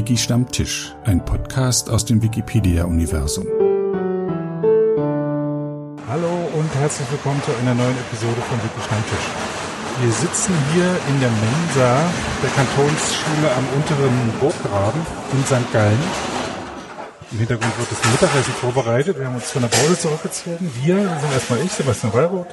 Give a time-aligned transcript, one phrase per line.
[0.00, 3.46] Wiki Stammtisch, ein Podcast aus dem Wikipedia-Universum.
[6.08, 9.26] Hallo und herzlich willkommen zu einer neuen Episode von Wiki Stammtisch.
[10.00, 12.10] Wir sitzen hier in der Mensa
[12.42, 15.02] der Kantonsschule am unteren Burggraben
[15.34, 15.70] in St.
[15.70, 15.98] Gallen.
[17.32, 19.18] Im Hintergrund wird das Mittagessen vorbereitet.
[19.18, 20.72] Wir haben uns von der Pause zurückgezogen.
[20.82, 22.48] Wir sind erstmal ich, Sebastian Wallroth,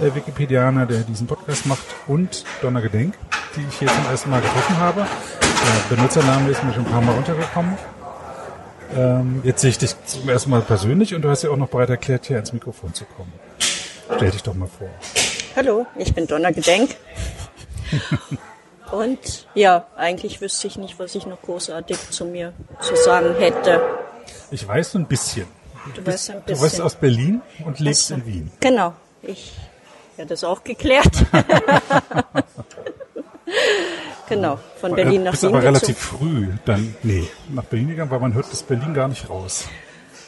[0.00, 3.14] äh, Wikipedianer, der diesen Podcast macht, und Donner Gedenk,
[3.56, 5.06] die ich hier zum ersten Mal getroffen habe.
[5.62, 7.76] Der Benutzername ist mir schon ein paar Mal untergekommen.
[8.96, 11.68] Ähm, jetzt sehe ich dich zum ersten Mal persönlich und du hast ja auch noch
[11.68, 13.32] bereit erklärt, hier ins Mikrofon zu kommen.
[14.16, 14.88] Stell dich doch mal vor.
[15.56, 16.90] Hallo, ich bin Donna Gedenk.
[18.92, 23.80] Und ja, eigentlich wüsste ich nicht, was ich noch großartig zu mir zu sagen hätte.
[24.50, 25.46] Ich weiß so ein bisschen.
[25.96, 26.84] Du weißt ein Du bist bisschen.
[26.84, 28.14] aus Berlin und lebst Ach so.
[28.16, 28.52] in Wien.
[28.60, 28.92] Genau.
[29.22, 29.54] Ich
[30.16, 31.10] ja das auch geklärt.
[34.28, 38.10] genau, von Berlin Äh, nach bist Wien aber relativ früh dann, nee, nach Berlin gegangen,
[38.10, 39.66] weil man hört das Berlin gar nicht raus.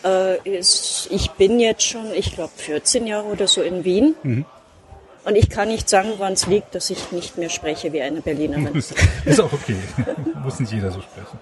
[0.05, 4.15] Äh, ist, ich bin jetzt schon, ich glaube, 14 Jahre oder so in Wien.
[4.23, 4.45] Mhm.
[5.25, 8.21] Und ich kann nicht sagen, woran es liegt, dass ich nicht mehr spreche wie eine
[8.21, 8.67] Berlinerin.
[8.75, 8.95] Ist,
[9.25, 9.77] ist auch okay.
[10.45, 11.39] Muss nicht jeder so sprechen.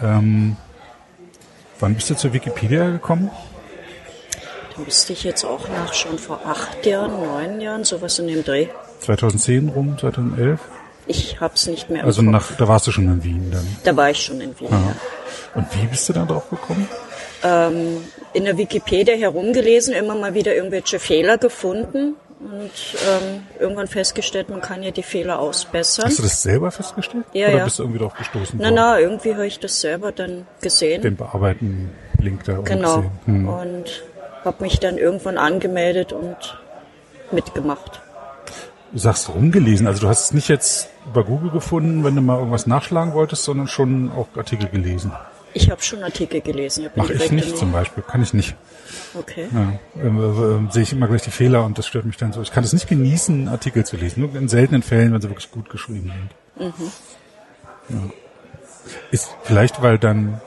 [0.00, 0.56] Ähm,
[1.80, 3.32] wann bist du zur Wikipedia gekommen?
[4.84, 8.68] Müsste ich jetzt auch nachschauen, vor acht Jahren, neun Jahren, sowas in dem Dreh.
[9.00, 10.60] 2010 rum, 2011?
[11.06, 13.66] Ich hab's nicht mehr Also nach, da warst du schon in Wien dann.
[13.84, 14.68] Da war ich schon in Wien.
[14.70, 14.94] Aha.
[15.54, 16.88] Und wie bist du da drauf gekommen?
[17.42, 17.68] Ja.
[18.32, 22.70] In der Wikipedia herumgelesen, immer mal wieder irgendwelche Fehler gefunden und
[23.08, 26.06] ähm, irgendwann festgestellt, man kann ja die Fehler ausbessern.
[26.06, 27.24] Hast du das selber festgestellt?
[27.32, 27.64] Ja, Oder ja.
[27.64, 28.58] bist du irgendwie drauf gestoßen?
[28.58, 28.74] Na, worden?
[28.74, 31.02] na, irgendwie habe ich das selber dann gesehen.
[31.02, 31.90] Den bearbeiten
[32.20, 33.10] Link da genau.
[33.24, 33.48] Hm.
[33.48, 34.02] Und
[34.44, 36.36] habe mich dann irgendwann angemeldet und
[37.30, 38.00] mitgemacht.
[38.92, 42.38] Du sagst rumgelesen, also du hast es nicht jetzt über Google gefunden, wenn du mal
[42.38, 45.12] irgendwas nachschlagen wolltest, sondern schon auch Artikel gelesen.
[45.54, 46.88] Ich habe schon Artikel gelesen.
[46.94, 48.54] Mache mir ich nicht zum Beispiel, kann ich nicht.
[49.14, 49.48] Okay.
[49.52, 52.40] Ja, ähm, äh, sehe ich immer gleich die Fehler und das stört mich dann so.
[52.40, 55.50] Ich kann es nicht genießen, Artikel zu lesen, nur in seltenen Fällen, wenn sie wirklich
[55.50, 56.12] gut geschrieben
[56.58, 56.72] sind.
[57.88, 57.96] Ja.
[59.10, 60.40] Ist vielleicht, weil dann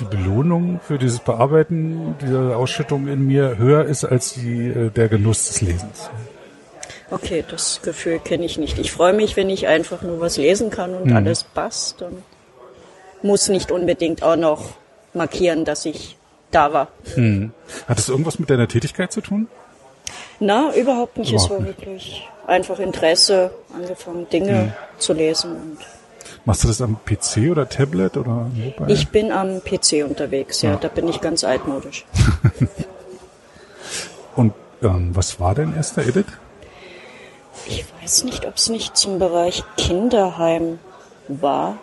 [0.00, 5.08] die Belohnung für dieses Bearbeiten dieser Ausschüttung in mir höher ist als die, äh, der
[5.08, 6.10] Genuss des Lesens.
[7.10, 8.78] Okay, das Gefühl kenne ich nicht.
[8.78, 11.16] Ich freue mich, wenn ich einfach nur was lesen kann und Mhm.
[11.16, 12.22] alles passt und
[13.22, 14.70] muss nicht unbedingt auch noch
[15.14, 16.16] markieren, dass ich
[16.50, 16.88] da war.
[17.88, 19.48] Hat es irgendwas mit deiner Tätigkeit zu tun?
[20.40, 21.32] Na, überhaupt nicht.
[21.32, 21.78] es Überhaupt war nicht.
[21.78, 24.72] wirklich einfach Interesse, angefangen Dinge Mhm.
[24.98, 25.52] zu lesen.
[25.52, 25.78] Und
[26.44, 28.86] Machst du das am PC oder Tablet oder Mobile?
[28.92, 30.76] ich bin am PC unterwegs, ja, Ja.
[30.76, 32.04] da bin ich ganz altmodisch.
[34.36, 36.26] Und ähm, was war dein erster Edit?
[37.66, 40.78] Ich weiß nicht, ob es nicht zum Bereich Kinderheim
[41.28, 41.78] war.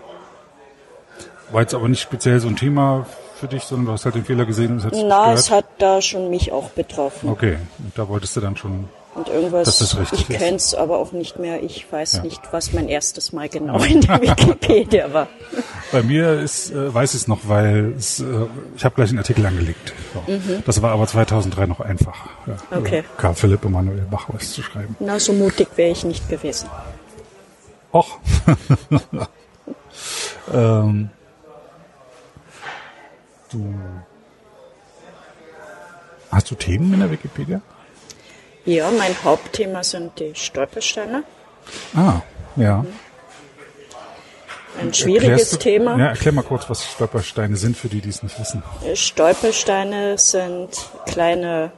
[1.52, 3.06] War jetzt aber nicht speziell so ein Thema
[3.36, 5.66] für dich, sondern du hast halt den Fehler gesehen und es hat Na, es hat
[5.80, 7.30] da schon mich auch betroffen.
[7.30, 8.88] Okay, und da wolltest du dann schon.
[9.16, 10.38] Und irgendwas, das richtig ich ist.
[10.40, 11.62] kenne es aber auch nicht mehr.
[11.62, 12.24] Ich weiß Ja.
[12.24, 15.28] nicht, was mein erstes Mal genau in der Wikipedia war.
[15.92, 18.26] Bei mir ist, äh, weiß ich es noch, weil es, äh,
[18.76, 19.94] ich habe gleich einen Artikel angelegt.
[20.16, 20.24] So.
[20.66, 22.16] Das war aber 2003 noch einfach.
[22.48, 22.78] Ja, Mhm.
[22.84, 23.04] Okay.
[23.18, 24.96] Karl Philipp Emanuel Bach was zu schreiben.
[25.00, 26.68] Na, so mutig wäre ich nicht gewesen.
[27.94, 28.18] Och.
[30.54, 31.10] ähm,
[33.52, 33.74] du.
[36.32, 37.62] Hast du Themen in der Wikipedia?
[38.66, 41.24] Ja, mein Hauptthema sind die Stolpersteine.
[41.96, 42.22] Ah,
[42.56, 42.86] ja.
[44.80, 45.98] Ein schwieriges du- Thema.
[45.98, 48.64] Ja, erklär mal kurz, was Stolpersteine sind, für die, die es nicht wissen.
[48.96, 50.70] Stolpersteine sind
[51.06, 51.72] kleine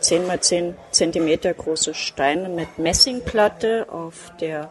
[0.00, 4.70] 10 mal 10 Zentimeter große Steine mit Messingplatte, auf der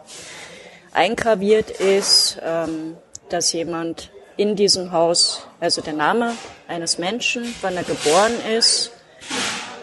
[0.92, 2.96] eingraviert ist, ähm,
[3.28, 6.32] dass jemand in diesem Haus, also der Name
[6.66, 8.90] eines Menschen, wann er geboren ist,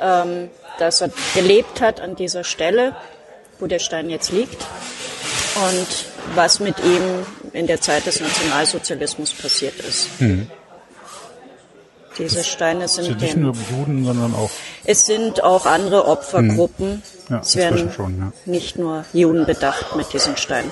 [0.02, 2.96] ähm, dass er gelebt hat an dieser Stelle,
[3.60, 4.66] wo der Stein jetzt liegt
[5.56, 10.10] und was mit ihm in der Zeit des Nationalsozialismus passiert ist.
[12.18, 14.50] Diese Steine Sind sind nicht nur Juden, sondern auch,
[14.86, 17.04] es sind auch andere Opfergruppen.
[17.30, 18.32] Ja, es werden schon, ja.
[18.46, 20.72] nicht nur Juden bedacht mit diesen Steinen.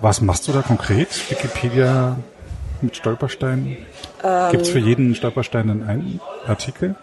[0.00, 1.08] was machst du da konkret?
[1.30, 2.16] Wikipedia
[2.80, 3.76] mit Stolpersteinen?
[4.24, 6.96] Ähm, Gibt es für jeden Stolperstein einen Artikel?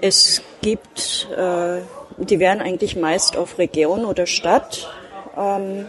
[0.00, 1.80] Es gibt, äh,
[2.16, 4.88] die werden eigentlich meist auf Region oder Stadt
[5.36, 5.86] ähm,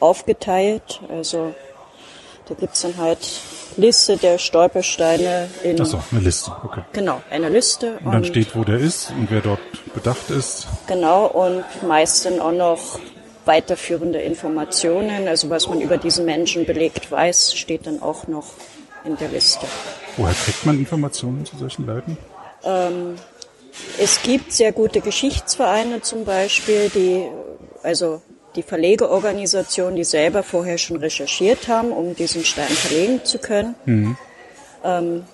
[0.00, 1.00] aufgeteilt.
[1.08, 1.54] Also
[2.48, 3.18] da gibt's dann halt
[3.76, 6.82] Liste der Stolpersteine in Achso, eine Liste, okay.
[6.92, 9.60] genau eine Liste Und dann steht, wo der ist und wer dort
[9.94, 10.66] bedacht ist.
[10.86, 12.98] genau und meist dann auch noch
[13.44, 18.46] weiterführende Informationen, also was man über diesen Menschen belegt weiß, steht dann auch noch
[19.04, 19.66] in der Liste.
[20.16, 22.16] Woher kriegt man Informationen zu solchen Leuten?
[22.66, 23.16] Ähm,
[23.98, 27.26] es gibt sehr gute Geschichtsvereine zum Beispiel, die,
[27.82, 28.22] also
[28.56, 33.74] die Verlegeorganisationen, die selber vorher schon recherchiert haben, um diesen Stein verlegen zu können.
[33.84, 34.16] Mhm.
[34.84, 35.24] Ähm,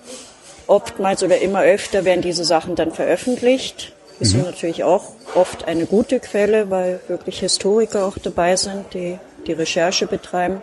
[0.67, 3.93] oftmals oder immer öfter werden diese Sachen dann veröffentlicht.
[4.19, 4.41] Das mhm.
[4.41, 9.53] ist natürlich auch oft eine gute Quelle, weil wirklich Historiker auch dabei sind, die die
[9.53, 10.61] Recherche betreiben.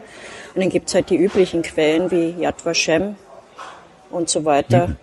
[0.55, 3.17] Und dann gibt's halt die üblichen Quellen wie Yad Vashem
[4.11, 4.89] und so weiter.
[4.89, 4.97] Mhm.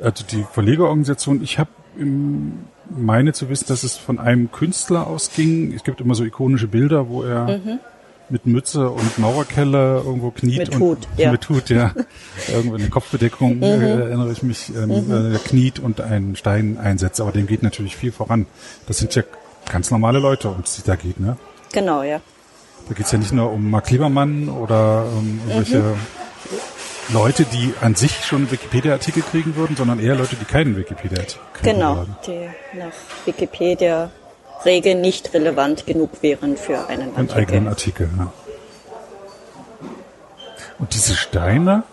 [0.00, 1.70] Also die Verlegerorganisation, ich habe
[2.90, 5.72] meine zu wissen, dass es von einem Künstler ausging.
[5.72, 7.78] Es gibt immer so ikonische Bilder, wo er mhm.
[8.28, 11.32] mit Mütze und Mauerkelle irgendwo kniet mit und Hut, ja.
[11.32, 11.92] mit Hut, ja.
[12.48, 13.62] Irgendwo eine Kopfbedeckung, mhm.
[13.62, 15.34] äh, erinnere ich mich, ähm, mhm.
[15.34, 17.20] äh, kniet und einen Stein einsetzt.
[17.20, 18.46] Aber dem geht natürlich viel voran.
[18.86, 19.22] Das sind ja
[19.70, 21.36] ganz normale Leute, um die da geht, ne?
[21.72, 22.20] Genau, ja.
[22.88, 25.94] Da geht's ja nicht nur um Mark Liebermann oder um irgendwelche mhm.
[27.10, 31.74] Leute, die an sich schon Wikipedia-Artikel kriegen würden, sondern eher Leute, die keinen Wikipedia-Artikel kriegen
[31.76, 32.16] Genau, würden.
[32.26, 32.92] die nach
[33.24, 34.10] Wikipedia
[34.64, 37.18] Regel nicht relevant genug wären für einen Artikel.
[37.18, 38.32] Einen eigenen Artikel, ja.
[40.78, 41.84] Und diese Steine,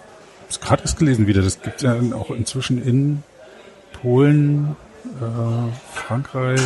[0.50, 3.24] ich habe gerade erst gelesen wieder, das gibt ja auch inzwischen in
[4.02, 4.76] Polen,
[5.22, 6.62] äh, Frankreich.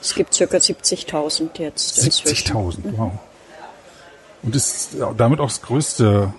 [0.00, 1.98] Es gibt circa 70.000 jetzt.
[1.98, 3.12] 70.000, wow.
[4.42, 6.32] Und ist damit auch das größte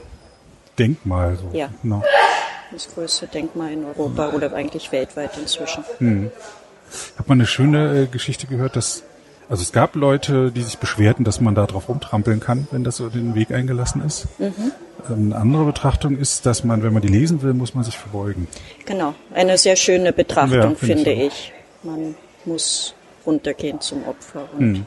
[0.80, 1.38] Denkmal.
[1.38, 1.58] So.
[1.58, 1.70] Ja.
[1.84, 2.04] No.
[2.72, 5.84] Das größte Denkmal in Europa oder eigentlich weltweit inzwischen.
[6.00, 6.32] Hm.
[6.92, 9.04] Ich habe mal eine schöne äh, Geschichte gehört, dass
[9.50, 12.98] also es gab Leute, die sich beschwerten, dass man da drauf rumtrampeln kann, wenn das
[12.98, 14.28] so den Weg eingelassen ist.
[14.40, 14.72] Mhm.
[15.08, 18.48] Eine andere Betrachtung ist, dass man, wenn man die lesen will, muss man sich verbeugen.
[18.86, 21.54] Genau, eine sehr schöne Betrachtung, ja, finde ich, ich.
[21.84, 22.16] Man
[22.46, 22.96] muss
[23.26, 24.48] runtergehen zum Opfer.
[24.58, 24.86] Hm.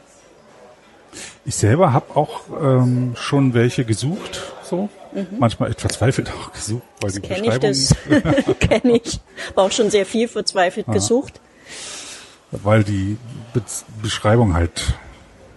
[1.44, 5.38] Ich selber habe auch ähm, schon welche gesucht, so Mhm.
[5.38, 7.70] Manchmal etwas verzweifelt auch gesucht, weil das die kenn Beschreibung...
[7.70, 7.88] Ich
[8.46, 9.20] das kenne ich.
[9.54, 10.92] War auch schon sehr viel verzweifelt ja.
[10.92, 11.40] gesucht.
[12.50, 13.16] Weil die
[13.54, 13.62] Be
[14.02, 14.94] Beschreibung halt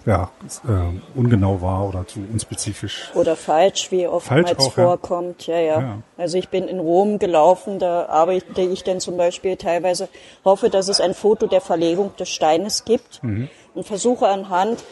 [0.05, 0.31] ja,
[0.67, 3.11] äh, ungenau war oder zu unspezifisch.
[3.13, 5.45] Oder falsch, wie oftmals auch, vorkommt.
[5.45, 5.59] Ja.
[5.59, 5.97] Ja, ja.
[6.17, 10.07] Also ich bin in Rom gelaufen, da arbeite ich dann zum Beispiel teilweise,
[10.45, 13.49] hoffe, dass es ein Foto der Verlegung des Steines gibt mhm.
[13.75, 14.83] und versuche anhand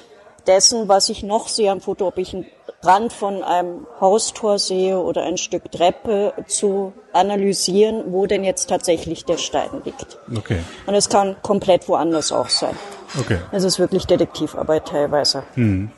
[0.48, 2.46] dessen, was ich noch sehe am Foto, ob ich einen
[2.84, 9.26] Rand von einem Haustor sehe oder ein Stück Treppe zu analysieren, wo denn jetzt tatsächlich
[9.26, 10.18] der Stein liegt.
[10.36, 10.60] Okay.
[10.86, 12.76] Und es kann komplett woanders auch sein.
[13.20, 13.40] Okay.
[13.52, 15.44] Es ist wirklich Detektivarbeit teilweise.
[15.56, 15.92] Hm.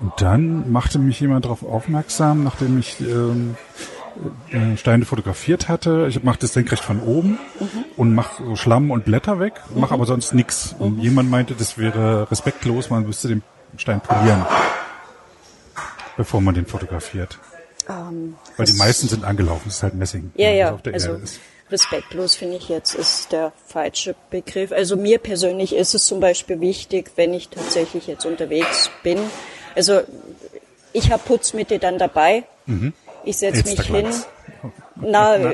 [0.00, 4.01] Und dann machte mich jemand darauf aufmerksam, nachdem ich ähm, äh,
[4.76, 6.06] Steine fotografiert hatte.
[6.08, 7.84] Ich mache das senkrecht von oben mhm.
[7.96, 10.00] und mache so Schlamm und Blätter weg, mache mhm.
[10.00, 10.74] aber sonst nichts.
[10.78, 13.42] Und jemand meinte, das wäre respektlos, man müsste den
[13.76, 14.44] Stein polieren,
[16.16, 17.38] bevor man den fotografiert.
[17.88, 20.30] Um, ähm, Weil die meisten sind angelaufen, das ist halt Messing.
[20.36, 21.18] Ja, ja, also
[21.72, 24.70] respektlos finde ich jetzt ist der falsche Begriff.
[24.70, 29.18] Also mir persönlich ist es zum Beispiel wichtig, wenn ich tatsächlich jetzt unterwegs bin.
[29.74, 30.02] Also
[30.92, 32.44] ich habe Putzmittel dann dabei.
[32.66, 32.92] Mhm.
[33.24, 34.06] Ich setze mich hin.
[34.96, 35.52] Na, Na,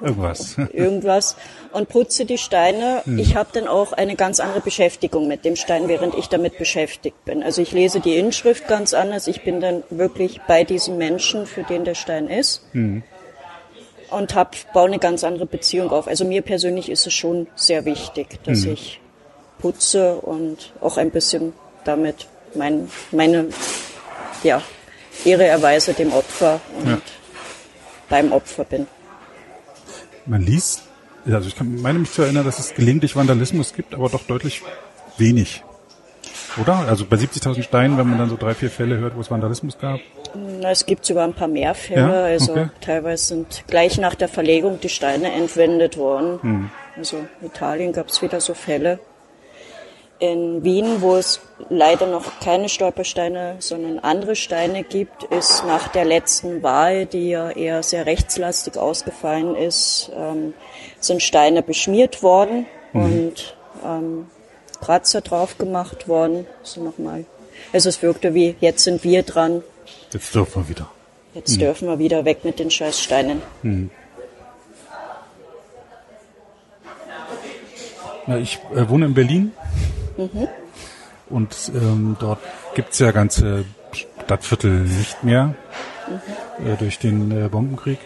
[0.00, 0.56] irgendwas.
[0.72, 1.36] irgendwas.
[1.72, 3.02] Und putze die Steine.
[3.04, 3.18] Hm.
[3.18, 7.24] Ich habe dann auch eine ganz andere Beschäftigung mit dem Stein, während ich damit beschäftigt
[7.24, 7.42] bin.
[7.42, 9.26] Also ich lese die Inschrift ganz anders.
[9.26, 12.62] Ich bin dann wirklich bei diesem Menschen, für den der Stein ist.
[12.72, 13.02] Hm.
[14.10, 16.08] Und hab, baue eine ganz andere Beziehung auf.
[16.08, 18.72] Also mir persönlich ist es schon sehr wichtig, dass hm.
[18.72, 19.00] ich
[19.60, 21.52] putze und auch ein bisschen
[21.84, 23.48] damit mein, meine
[24.42, 24.62] ja,
[25.24, 26.98] Ehre erweise dem Opfer und ja.
[28.10, 28.86] Beim Opfer bin.
[30.26, 30.82] Man liest,
[31.24, 34.62] also ich kann, meine mich zu erinnern, dass es gelegentlich Vandalismus gibt, aber doch deutlich
[35.16, 35.64] wenig.
[36.60, 36.74] Oder?
[36.80, 39.78] Also bei 70.000 Steinen, wenn man dann so drei, vier Fälle hört, wo es Vandalismus
[39.78, 40.00] gab?
[40.34, 42.00] Na, es gibt sogar ein paar mehr Fälle.
[42.00, 42.24] Ja?
[42.24, 42.68] Also okay.
[42.80, 46.42] teilweise sind gleich nach der Verlegung die Steine entwendet worden.
[46.42, 46.70] Hm.
[46.96, 48.98] Also in Italien gab es wieder so Fälle
[50.20, 56.04] in Wien, wo es leider noch keine Stolpersteine, sondern andere Steine gibt, ist nach der
[56.04, 60.54] letzten Wahl, die ja eher sehr rechtslastig ausgefallen ist, ähm,
[61.00, 63.02] sind Steine beschmiert worden mhm.
[63.02, 64.26] und ähm,
[64.80, 66.46] Kratzer drauf gemacht worden.
[66.62, 67.24] So nochmal.
[67.72, 69.62] Also es wirkte wie, jetzt sind wir dran.
[70.12, 70.90] Jetzt dürfen wir wieder.
[71.34, 71.60] Jetzt mhm.
[71.60, 73.40] dürfen wir wieder weg mit den Scheißsteinen.
[73.62, 73.90] Mhm.
[78.26, 79.52] Na, ich äh, wohne in Berlin
[80.20, 80.48] Mhm.
[81.28, 82.40] Und ähm, dort
[82.74, 85.54] gibt's ja ganze Stadtviertel nicht mehr
[86.58, 86.66] mhm.
[86.66, 87.98] äh, durch den äh, Bombenkrieg.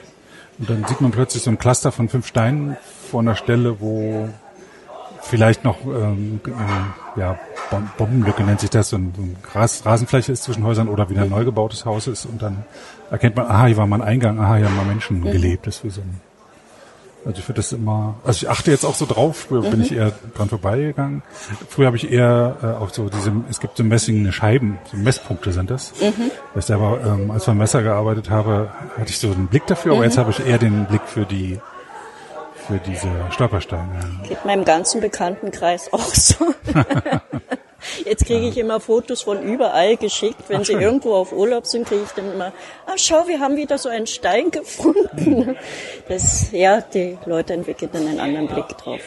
[0.58, 2.76] Und dann sieht man plötzlich so ein Cluster von fünf Steinen
[3.10, 4.28] vor einer Stelle, wo
[5.22, 7.38] vielleicht noch ähm, äh, ja,
[7.70, 11.08] Bom- Bombenlücke nennt sich das, so ein, so ein Gras, Rasenfläche ist zwischen Häusern oder
[11.08, 12.64] wieder ein neu gebautes Haus ist und dann
[13.10, 15.66] erkennt man, aha, hier war mal ein Eingang, aha, hier haben mal Menschen gelebt.
[15.66, 16.20] Das ist wie so ein,
[17.24, 19.92] also ich finde das immer, also ich achte jetzt auch so drauf, früher bin ich
[19.92, 21.22] eher dran vorbeigegangen.
[21.68, 25.52] Früher habe ich eher äh, auf so diese, es gibt so messingene Scheiben, so Messpunkte
[25.52, 25.92] sind das.
[26.00, 29.66] Weil ich selber, ähm, als ich beim Messer gearbeitet habe, hatte ich so einen Blick
[29.66, 31.60] dafür, aber jetzt habe ich eher den Blick für die
[32.66, 34.22] für diese Stolpersteine.
[34.26, 36.54] Geht meinem ganzen Bekanntenkreis auch so.
[38.04, 40.42] Jetzt kriege ich immer Fotos von überall geschickt.
[40.48, 40.82] Wenn sie schön.
[40.82, 42.52] irgendwo auf Urlaub sind, kriege ich dann immer,
[42.86, 45.56] ah, schau, wir haben wieder so einen Stein gefunden.
[46.08, 49.00] Das, ja, die Leute entwickeln dann einen anderen Blick drauf.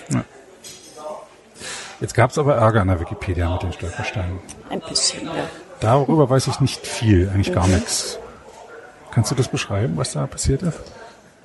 [2.00, 4.39] Jetzt gab es aber Ärger an der Wikipedia mit den Stolpersteinen.
[4.69, 5.34] Ein bisschen, ja.
[5.79, 8.19] Darüber weiß ich nicht viel, eigentlich gar nichts.
[9.12, 10.79] Kannst du das beschreiben, was da passiert ist?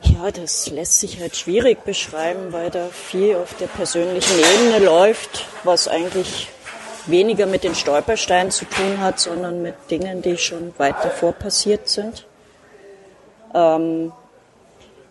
[0.02, 5.46] Ja, das lässt sich halt schwierig beschreiben, weil da viel auf der persönlichen Ebene läuft,
[5.64, 6.48] was eigentlich
[7.06, 11.88] weniger mit den Stolpersteinen zu tun hat, sondern mit Dingen, die schon weit davor passiert
[11.88, 12.26] sind.
[13.54, 14.12] Ähm,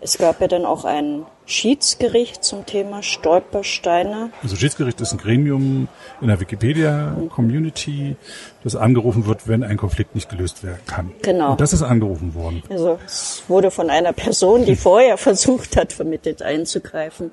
[0.04, 4.32] es gab ja dann auch ein Schiedsgericht zum Thema Stolpersteine.
[4.42, 5.88] Also Schiedsgericht ist ein Gremium
[6.22, 8.16] in der Wikipedia-Community,
[8.64, 11.12] das angerufen wird, wenn ein Konflikt nicht gelöst werden kann.
[11.22, 11.52] Genau.
[11.52, 12.64] Und das ist angerufen worden.
[12.70, 17.32] Also es wurde von einer Person, die vorher versucht hat, vermittelt einzugreifen,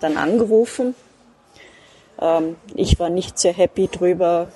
[0.00, 0.94] dann angerufen.
[2.22, 4.48] Ähm, ich war nicht sehr happy drüber,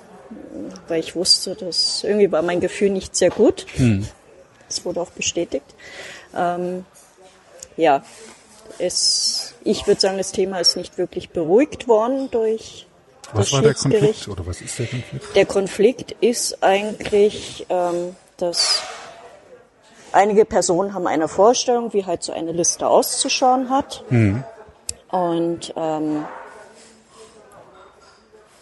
[0.87, 3.65] weil ich wusste, dass irgendwie war mein Gefühl nicht sehr gut.
[4.67, 5.65] Das wurde auch bestätigt.
[6.35, 6.85] Ähm,
[7.75, 8.03] ja,
[8.79, 12.87] es, ich würde sagen, das Thema ist nicht wirklich beruhigt worden durch
[13.33, 13.73] Was das war der.
[13.73, 15.35] Konflikt oder was ist der Konflikt?
[15.35, 18.81] Der Konflikt ist eigentlich, ähm, dass
[20.11, 24.03] einige Personen haben eine Vorstellung, wie halt so eine Liste auszuschauen hat.
[25.09, 26.25] Und ähm,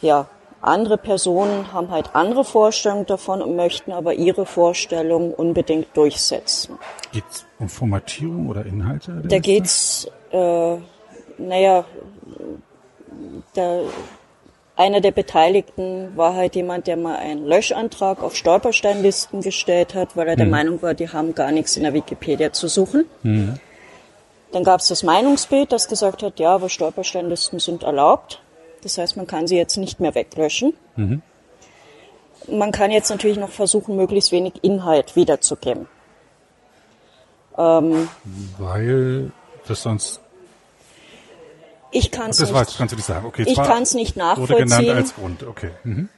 [0.05, 0.27] ja,
[0.62, 6.79] andere Personen haben halt andere Vorstellungen davon und möchten aber ihre Vorstellung unbedingt durchsetzen.
[7.12, 9.21] Geht es um Formatierung oder Inhalte?
[9.24, 10.77] Da geht's, äh,
[11.38, 11.85] naja,
[13.53, 13.81] da,
[14.75, 20.27] einer der Beteiligten war halt jemand, der mal einen Löschantrag auf Stolpersteinlisten gestellt hat, weil
[20.27, 23.05] er der Meinung war, die haben gar nichts in der Wikipedia zu suchen.
[24.51, 28.41] Dann gab es das Meinungsbild, das gesagt hat, ja, aber Stolpersteinlisten sind erlaubt.
[28.86, 30.75] Das heißt, man kann sie jetzt nicht mehr weglöschen.
[32.48, 35.88] Man kann jetzt natürlich noch versuchen, möglichst wenig Inhalt wiederzugeben.
[37.56, 39.32] Weil
[39.68, 40.20] das sonst,
[41.89, 43.25] Ich kann es nicht kannst du nicht sagen.
[43.25, 44.96] Okay, Ich zwar kann's nicht Wurde genannt nachvollziehen.
[44.96, 45.72] als Grund, okay.
[45.84, 46.10] Mhm.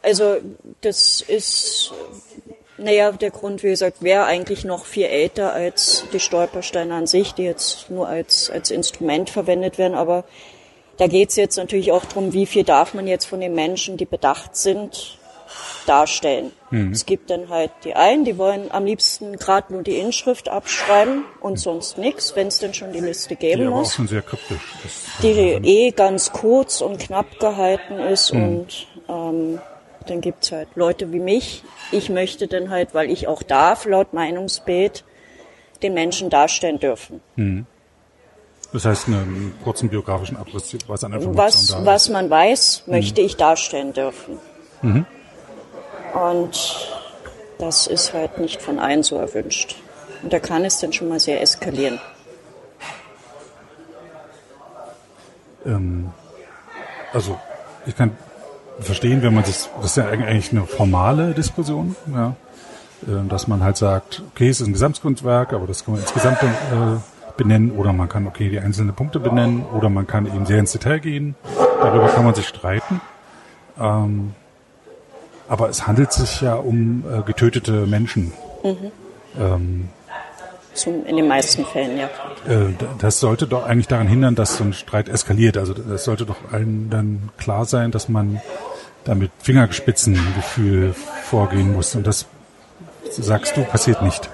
[0.00, 0.36] Also
[0.80, 1.92] das ist,
[2.78, 7.34] naja, der Grund, wie gesagt, wäre eigentlich noch viel älter als die Stolpersteine an sich,
[7.34, 9.94] die jetzt nur als, als Instrument verwendet werden.
[9.94, 10.24] Aber
[10.98, 13.96] da geht es jetzt natürlich auch darum, wie viel darf man jetzt von den Menschen,
[13.96, 15.18] die bedacht sind,
[15.86, 16.52] darstellen.
[16.92, 21.24] Es gibt dann halt die einen, die wollen am liebsten gerade nur die Inschrift abschreiben
[21.40, 24.20] und sonst nichts, wenn es denn schon die Liste Die geben auch muss schon sehr
[24.20, 25.06] kryptisch ist.
[25.22, 25.32] die
[25.64, 29.58] eh ganz kurz und knapp gehalten ist und ähm,
[30.06, 31.62] dann gibt's halt Leute wie mich.
[31.90, 35.04] Ich möchte dann halt, weil ich auch darf, laut Meinungsbild,
[35.82, 37.22] den Menschen darstellen dürfen.
[38.72, 42.12] Das heißt, einen kurzen biografischen Abriss, was an Informationen Was, da was ist.
[42.12, 44.38] man weiß, möchte ich darstellen dürfen.
[46.12, 46.88] Und
[47.58, 49.76] das ist halt nicht von allen so erwünscht.
[50.22, 52.00] Und da kann es dann schon mal sehr eskalieren.
[55.64, 56.10] Ähm,
[57.12, 57.38] also,
[57.86, 58.16] ich kann
[58.80, 62.36] verstehen, wenn man sich, das ist ja eigentlich eine formale Diskussion, ja,
[63.06, 66.42] äh, dass man halt sagt, okay, es ist ein Gesamtkunstwerk, aber das kann man insgesamt
[66.42, 66.46] äh,
[67.38, 70.72] benennen oder man kann, okay, die einzelnen Punkte benennen oder man kann eben sehr ins
[70.72, 71.34] Detail gehen.
[71.80, 73.00] Darüber kann man sich streiten.
[73.80, 74.34] Ähm,
[75.48, 78.32] aber es handelt sich ja um äh, getötete Menschen.
[79.38, 79.88] Ähm,
[80.74, 82.06] Zum, in den meisten Fällen, ja.
[82.46, 85.56] äh, das sollte doch eigentlich daran hindern, dass so ein Streit eskaliert.
[85.56, 88.42] Also das sollte doch allen dann klar sein, dass man
[89.04, 90.92] da mit Fingerspitzengefühl
[91.22, 91.94] vorgehen muss.
[91.94, 92.26] Und das
[93.10, 94.28] sagst du, passiert nicht.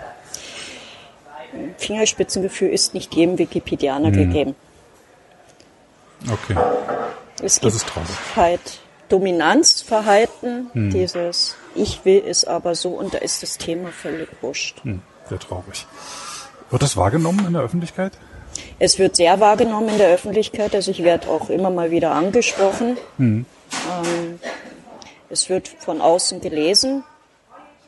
[1.78, 4.54] Fingerspitzengefühl ist nicht jedem Wikipedianer gegeben.
[6.30, 6.56] Okay.
[7.42, 8.08] Es Das gibt ist traurig.
[8.37, 14.82] halt Dominanzverhalten, dieses Ich will es aber so und da ist das Thema völlig wurscht.
[14.84, 15.87] Hm, sehr traurig.
[16.70, 18.12] Wird das wahrgenommen in der Öffentlichkeit?
[18.78, 22.96] Es wird sehr wahrgenommen in der Öffentlichkeit, also ich werde auch immer mal wieder angesprochen.
[23.18, 23.44] Ähm,
[25.28, 27.02] es wird von außen gelesen,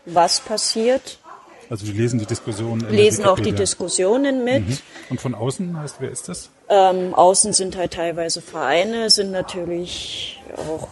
[0.04, 1.18] was passiert,
[1.68, 3.52] Also die lesen die Diskussion in lesen auch die.
[3.52, 4.82] Diskussionen mit.
[5.10, 6.50] Und von außen heißt, wer ist das?
[6.68, 10.88] Ähm, außen sind halt teilweise Vereine, sind natürlich auch,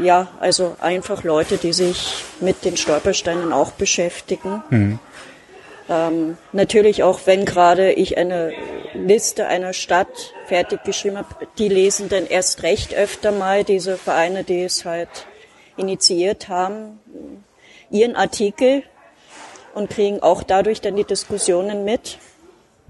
[0.00, 4.62] ja, also einfach Leute, die sich mit den Stolpersteinen auch beschäftigen.
[4.70, 4.98] Mhm.
[5.88, 8.52] Ähm, natürlich auch, wenn gerade ich eine
[8.94, 14.44] Liste einer Stadt fertig geschrieben habe, die lesen dann erst recht öfter mal diese Vereine,
[14.44, 15.26] die es halt
[15.76, 17.00] initiiert haben,
[17.90, 18.82] ihren Artikel
[19.74, 22.18] und kriegen auch dadurch dann die Diskussionen mit,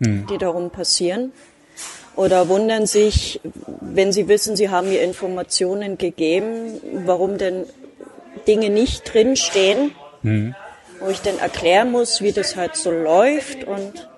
[0.02, 0.26] Hm.
[0.26, 1.32] die darum passieren.
[2.16, 3.40] Oder wundern sich,
[3.80, 7.64] wenn sie wissen, sie haben mir Informationen gegeben, warum denn
[8.46, 9.94] Dinge nicht drinstehen,
[11.00, 14.08] wo ich dann erklären muss, wie das halt so läuft und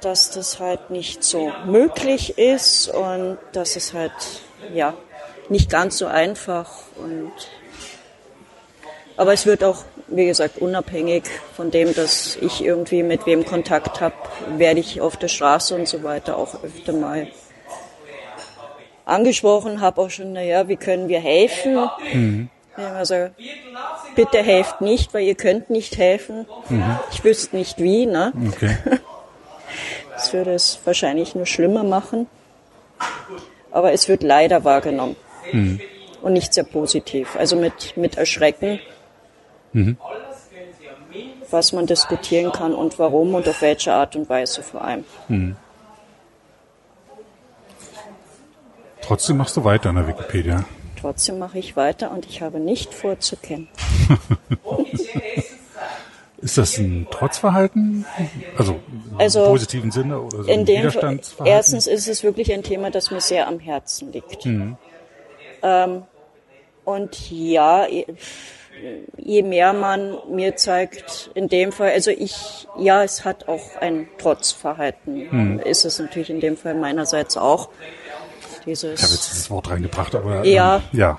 [0.00, 4.12] dass das halt nicht so möglich ist und dass es halt,
[4.74, 4.94] ja,
[5.48, 7.32] nicht ganz so einfach und
[9.16, 14.00] aber es wird auch, wie gesagt, unabhängig von dem, dass ich irgendwie mit wem Kontakt
[14.00, 14.14] habe,
[14.56, 17.28] werde ich auf der Straße und so weiter auch öfter mal
[19.04, 21.88] angesprochen, habe auch schon, naja, wie können wir helfen?
[22.76, 23.30] Also
[24.14, 26.46] bitte helft nicht, weil ihr könnt nicht helfen.
[27.12, 28.32] Ich wüsste nicht wie, ne?
[28.48, 28.76] Okay.
[30.14, 32.26] Das würde es wahrscheinlich nur schlimmer machen.
[33.70, 35.14] Aber es wird leider wahrgenommen.
[36.22, 37.36] Und nicht sehr positiv.
[37.36, 38.80] Also mit, mit Erschrecken,
[41.50, 45.04] was man diskutieren kann und warum und auf welche Art und Weise vor allem.
[49.02, 50.64] Trotzdem machst du weiter an der Wikipedia.
[51.00, 53.68] Trotzdem mache ich weiter und ich habe nicht vor zu kennen.
[56.38, 58.04] Ist das ein Trotzverhalten?
[58.58, 58.78] Also,
[59.18, 61.56] Also, im positiven Sinne oder so In dem Widerstandsverhalten?
[61.56, 64.44] erstens ist es wirklich ein Thema, das mir sehr am Herzen liegt.
[65.62, 66.02] Ähm,
[66.84, 67.86] und ja,
[69.16, 74.08] je- mehr man mir zeigt, in dem Fall, also ich, ja, es hat auch ein
[74.18, 77.68] Trotzverhalten, ist es natürlich in dem Fall meinerseits auch.
[77.68, 80.82] Ich habe jetzt Dieses, dieses Wort reingebracht, aber Ja.
[80.92, 81.18] ähm, ja.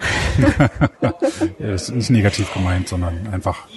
[1.59, 3.67] ja, ist nicht negativ gemeint, sondern einfach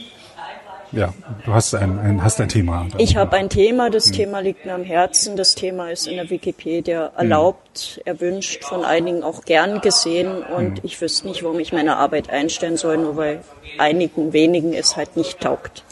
[0.92, 1.12] ja,
[1.44, 2.86] du hast ein, ein hast ein Thema.
[2.98, 6.30] ich habe ein Thema, das Thema liegt mir am Herzen, das Thema ist in der
[6.30, 11.96] Wikipedia erlaubt, erwünscht, von einigen auch gern gesehen und ich wüsste nicht, warum ich meine
[11.96, 13.40] Arbeit einstellen soll, nur weil
[13.78, 15.84] einigen wenigen es halt nicht taugt.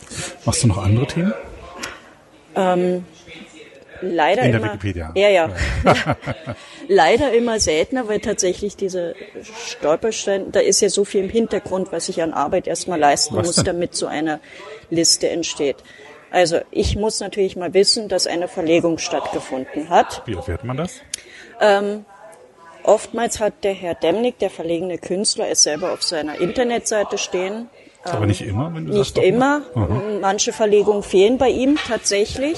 [0.44, 1.34] Machst du noch andere Themen?
[4.00, 5.12] Leider In der immer, Wikipedia.
[5.14, 5.50] Ja, ja.
[6.88, 9.14] Leider immer seltener, weil tatsächlich diese
[9.66, 13.46] Stolpersteine, da ist ja so viel im Hintergrund, was ich an Arbeit erstmal leisten Was
[13.46, 13.64] muss, denn?
[13.66, 14.40] damit so eine
[14.90, 15.76] Liste entsteht.
[16.30, 20.22] Also ich muss natürlich mal wissen, dass eine Verlegung stattgefunden hat.
[20.26, 21.00] Wie erfährt man das?
[22.82, 27.68] Oftmals hat der Herr Demnig, der verlegene Künstler, es selber auf seiner Internetseite stehen.
[28.04, 29.62] Aber nicht immer, wenn du Nicht sagst, doch immer.
[29.74, 30.20] mal.
[30.20, 32.56] Manche Verlegungen fehlen bei ihm tatsächlich.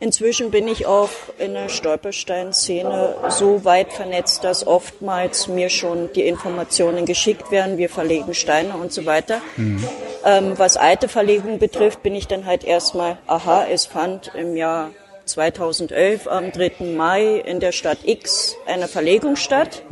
[0.00, 6.26] Inzwischen bin ich auch in der Stolperstein-Szene so weit vernetzt, dass oftmals mir schon die
[6.26, 7.78] Informationen geschickt werden.
[7.78, 9.40] Wir verlegen Steine und so weiter.
[10.24, 14.90] Ähm, was alte Verlegungen betrifft, bin ich dann halt erstmal, aha, es fand im Jahr
[15.24, 16.84] 2011 am 3.
[16.96, 19.82] Mai in der Stadt X eine Verlegung statt.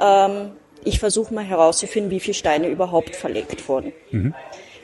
[0.00, 0.52] Ähm,
[0.84, 3.92] ich versuche mal herauszufinden, wie viele Steine überhaupt verlegt wurden.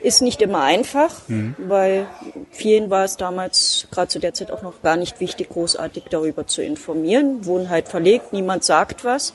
[0.01, 1.11] Ist nicht immer einfach,
[1.57, 2.05] weil
[2.51, 6.45] vielen war es damals, gerade zu der Zeit auch noch gar nicht wichtig, großartig darüber
[6.45, 7.45] zu informieren.
[7.45, 9.33] Wurden halt verlegt, niemand sagt was.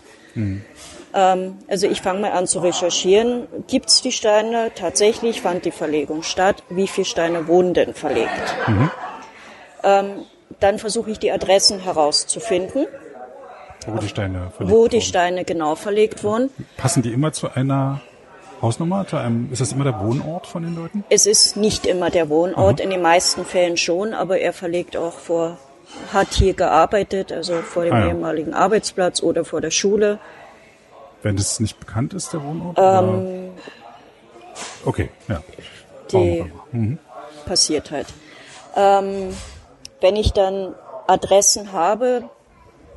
[1.12, 3.49] Ähm, also ich fange mal an zu recherchieren.
[3.66, 4.70] Gibt es die Steine?
[4.75, 6.62] Tatsächlich fand die Verlegung statt.
[6.68, 8.55] Wie viele Steine wurden denn verlegt?
[9.83, 10.23] Ähm,
[10.61, 12.87] dann versuche ich die Adressen herauszufinden,
[13.87, 15.03] wo die Steine verlegt wo die wurden.
[15.03, 16.51] Steine genau verlegt wurden.
[16.77, 18.03] Passen die immer zu einer
[18.62, 19.07] Hausnummer?
[19.51, 21.05] Ist das immer der Wohnort von den Leuten?
[21.09, 25.14] Es ist nicht immer der Wohnort, in den meisten Fällen schon, aber er verlegt auch
[25.14, 25.57] vor,
[26.12, 28.09] hat hier gearbeitet, also vor dem Ah ja.
[28.09, 30.18] ehemaligen Arbeitsplatz oder vor der Schule.
[31.23, 32.79] Wenn das nicht bekannt ist, der Wohnort?
[32.79, 33.51] Ähm?
[34.85, 35.42] Okay, ja.
[36.12, 36.51] die.
[36.73, 36.99] Mhm.
[37.46, 38.07] passiert halt.
[38.77, 39.35] Ähm,
[40.01, 40.75] wenn ich dann
[41.07, 42.31] Adressen habe,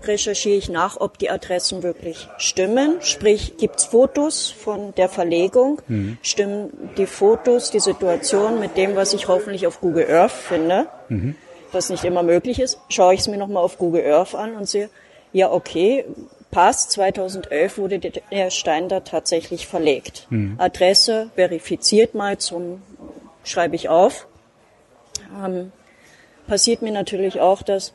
[0.07, 2.97] recherchiere ich nach, ob die Adressen wirklich stimmen.
[3.01, 5.81] Sprich, gibt's Fotos von der Verlegung?
[6.21, 10.87] Stimmen die Fotos, die Situation mit dem, was ich hoffentlich auf Google Earth finde,
[11.71, 14.67] was nicht immer möglich ist, schaue ich es mir nochmal auf Google Earth an und
[14.69, 14.89] sehe,
[15.31, 16.05] ja okay,
[16.51, 20.27] passt, 2011 wurde der- Stein da tatsächlich verlegt.
[20.59, 22.81] Adresse verifiziert mal zum,
[23.43, 24.27] schreibe ich auf.
[25.43, 25.71] Ähm,
[26.47, 27.93] passiert mir natürlich auch, dass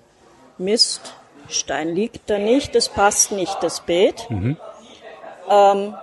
[0.58, 1.14] Mist,
[1.48, 4.28] Stein liegt da nicht, das passt nicht, das Bild.
[5.50, 5.94] Ähm,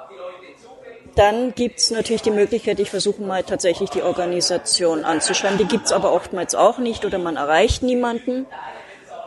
[1.15, 5.57] dann gibt's natürlich die Möglichkeit, ich versuche mal tatsächlich die Organisation anzuschreiben.
[5.57, 8.45] Die gibt's aber oftmals auch nicht oder man erreicht niemanden.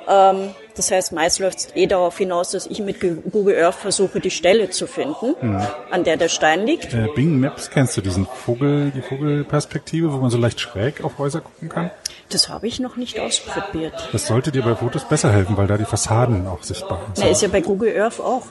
[0.06, 4.20] Ähm, das heißt, meist läuft es eh darauf hinaus, dass ich mit Google Earth versuche,
[4.20, 5.66] die Stelle zu finden, mhm.
[5.90, 6.94] an der der Stein liegt.
[6.94, 11.18] Äh, Bing Maps kennst du diesen Vogel, die Vogelperspektive, wo man so leicht schräg auf
[11.18, 11.90] Häuser gucken kann?
[12.30, 13.94] Das habe ich noch nicht ausprobiert.
[14.12, 17.24] Das sollte dir bei Fotos besser helfen, weil da die Fassaden auch sichtbar sind.
[17.24, 18.46] Na, ist ja bei Google Earth auch.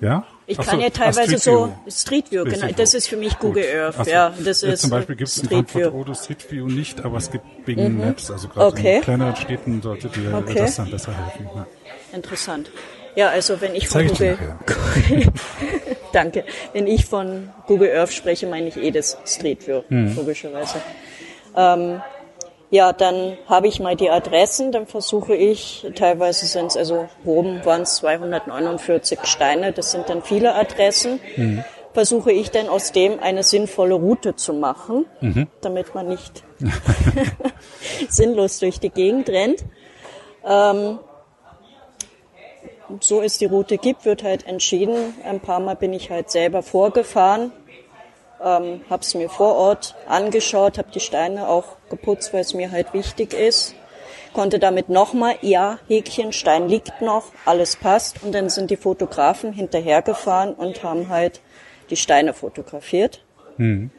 [0.00, 0.24] Ja?
[0.46, 2.68] Ich kann so, ja teilweise Street so Street View, genau.
[2.76, 3.74] Das ist für mich Google Gut.
[3.74, 4.04] Earth.
[4.04, 4.10] So.
[4.10, 7.30] Ja, das ist zum Beispiel gibt es in Frankfurt Auto Street View nicht, aber es
[7.30, 7.98] gibt Bing mhm.
[7.98, 8.30] Maps.
[8.30, 8.96] Also gerade okay.
[8.96, 10.54] in kleineren Städten sollte dir okay.
[10.54, 11.50] das dann besser helfen.
[11.52, 11.66] Ja.
[12.12, 12.70] Interessant.
[13.16, 15.32] Ja, also wenn ich von Google, Google
[16.12, 20.14] danke, wenn ich von Google Earth spreche, meine ich eh das Street View, mhm.
[20.14, 20.76] logischerweise.
[21.56, 22.02] Ähm,
[22.70, 27.64] ja, dann habe ich mal die Adressen, dann versuche ich, teilweise sind es, also oben
[27.64, 31.64] waren es 249 Steine, das sind dann viele Adressen, mhm.
[31.92, 35.46] versuche ich dann aus dem eine sinnvolle Route zu machen, mhm.
[35.60, 36.42] damit man nicht
[38.08, 39.64] sinnlos durch die Gegend rennt.
[40.44, 40.98] Ähm,
[43.00, 45.14] so es die Route gibt, wird halt entschieden.
[45.24, 47.52] Ein paar Mal bin ich halt selber vorgefahren,
[48.42, 52.70] ähm, habe es mir vor Ort angeschaut, habe die Steine auch geputzt, weil es mir
[52.70, 53.74] halt wichtig ist.
[54.32, 58.22] Konnte damit nochmal, ja, Häkchen, Stein liegt noch, alles passt.
[58.22, 61.40] Und dann sind die Fotografen hinterhergefahren und haben halt
[61.88, 63.24] die Steine fotografiert.
[63.56, 63.90] Mhm.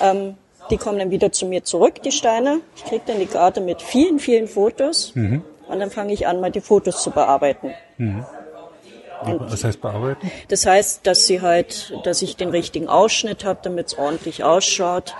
[0.00, 0.36] Ähm,
[0.70, 2.60] die kommen dann wieder zu mir zurück, die Steine.
[2.76, 5.14] Ich kriege dann die Karte mit vielen, vielen Fotos.
[5.14, 5.42] Mhm.
[5.68, 7.72] Und dann fange ich an, mal die Fotos zu bearbeiten.
[7.98, 8.24] Mhm.
[9.24, 10.30] Was heißt bearbeiten?
[10.48, 15.14] Das heißt, dass sie halt, dass ich den richtigen Ausschnitt habe, damit es ordentlich ausschaut.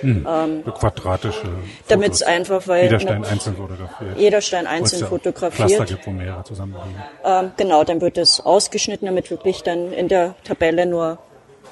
[0.00, 0.26] Hm.
[0.28, 1.48] Ähm, quadratische.
[1.88, 4.18] Damit es einfach, weil jeder Stein einzeln fotografiert.
[4.18, 5.68] Jeder Stein einzeln fotografiert.
[5.68, 6.94] Cluster gibt, wo mehrere zusammenliegen.
[7.24, 11.18] Ähm, genau, dann wird es ausgeschnitten, damit wirklich dann in der Tabelle nur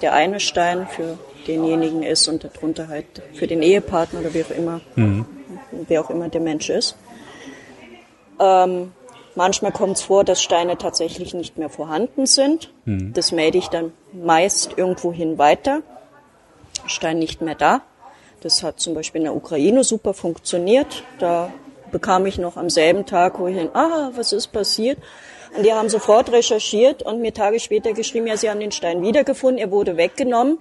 [0.03, 4.51] der eine Stein für denjenigen ist und darunter halt für den Ehepartner oder wie auch
[4.51, 5.27] immer, mhm.
[5.89, 6.97] wer auch immer der Mensch ist.
[8.39, 8.93] Ähm,
[9.41, 12.75] Manchmal kommt es vor, dass Steine tatsächlich nicht mehr vorhanden sind.
[12.85, 13.15] Mhm.
[13.15, 15.81] Das melde ich dann meist irgendwohin weiter.
[16.85, 17.81] Stein nicht mehr da.
[18.43, 21.05] Das hat zum Beispiel in der Ukraine super funktioniert.
[21.21, 21.51] Da
[21.91, 24.99] bekam ich noch am selben Tag, wo ich hin, ah, was ist passiert?
[25.57, 29.01] Und die haben sofort recherchiert und mir Tage später geschrieben, ja, sie haben den Stein
[29.01, 30.59] wiedergefunden, er wurde weggenommen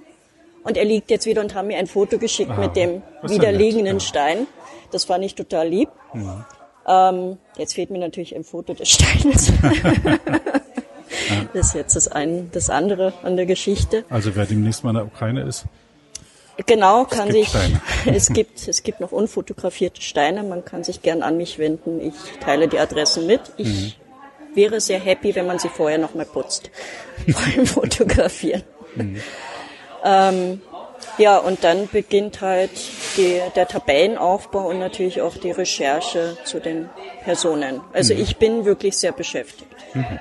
[0.64, 3.98] und er liegt jetzt wieder und haben mir ein Foto geschickt Aha, mit dem wiederliegenden
[3.98, 4.48] ja Stein.
[4.92, 5.90] Das fand ich total lieb.
[6.14, 6.48] Ja.
[6.88, 9.52] Ähm, jetzt fehlt mir natürlich ein Foto des Steines.
[11.54, 14.06] das ist jetzt das, ein, das andere an der Geschichte.
[14.10, 15.66] Also wer demnächst mal in der Ukraine ist.
[16.66, 17.50] Genau, kann sich,
[18.06, 22.02] es gibt, es gibt noch unfotografierte Steine, man kann sich gern an mich wenden.
[22.02, 23.42] Ich teile die Adressen mit.
[23.58, 23.98] Ich
[24.50, 24.56] mhm.
[24.56, 26.70] wäre sehr happy, wenn man sie vorher noch mal putzt.
[27.28, 28.64] Beim Fotografieren.
[28.96, 29.22] Mhm.
[30.04, 30.62] Ähm,
[31.18, 32.72] ja, und dann beginnt halt
[33.18, 36.90] die, der Tabellenaufbau und natürlich auch die Recherche zu den
[37.24, 37.82] Personen.
[37.94, 38.22] Also mhm.
[38.22, 39.70] ich bin wirklich sehr beschäftigt.
[39.94, 40.20] Mhm.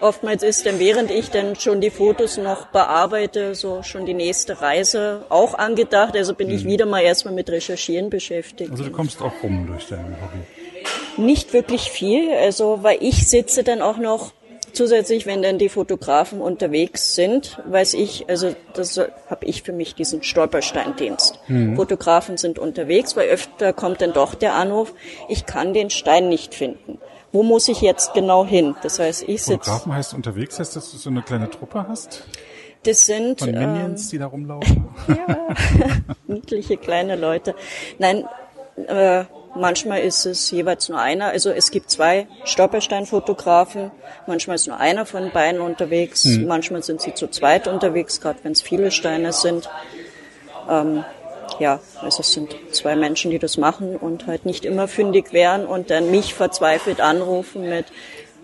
[0.00, 4.60] Oftmals ist dann, während ich dann schon die Fotos noch bearbeite, so schon die nächste
[4.60, 6.14] Reise auch angedacht.
[6.16, 6.54] Also bin mhm.
[6.54, 8.70] ich wieder mal erstmal mit Recherchieren beschäftigt.
[8.70, 11.24] Also du kommst auch rum durch dein Hobby?
[11.24, 14.32] Nicht wirklich viel, also weil ich sitze dann auch noch
[14.76, 19.94] Zusätzlich, wenn dann die Fotografen unterwegs sind, weiß ich, also das habe ich für mich
[19.94, 21.40] diesen Stolpersteindienst.
[21.48, 21.76] Mhm.
[21.76, 24.92] Fotografen sind unterwegs, weil öfter kommt dann doch der Anruf,
[25.30, 26.98] ich kann den Stein nicht finden.
[27.32, 28.74] Wo muss ich jetzt genau hin?
[28.82, 29.52] Das heißt, ich sitze.
[29.60, 32.24] Fotografen heißt unterwegs, heißt, dass du so eine kleine Truppe hast?
[32.82, 34.88] Das sind Von Minions, ähm, die da rumlaufen.
[35.08, 35.54] ja,
[36.26, 37.54] niedliche kleine Leute.
[37.98, 38.24] Nein,
[38.76, 39.24] äh,
[39.56, 41.26] Manchmal ist es jeweils nur einer.
[41.26, 43.90] Also es gibt zwei Stolpersteinfotografen.
[44.26, 46.24] Manchmal ist nur einer von beiden unterwegs.
[46.26, 46.46] Mhm.
[46.46, 49.70] Manchmal sind sie zu zweit unterwegs, gerade wenn es viele Steine sind.
[50.70, 51.04] Ähm,
[51.58, 55.64] ja, also es sind zwei Menschen, die das machen und halt nicht immer fündig wären
[55.64, 57.86] und dann mich verzweifelt anrufen mit,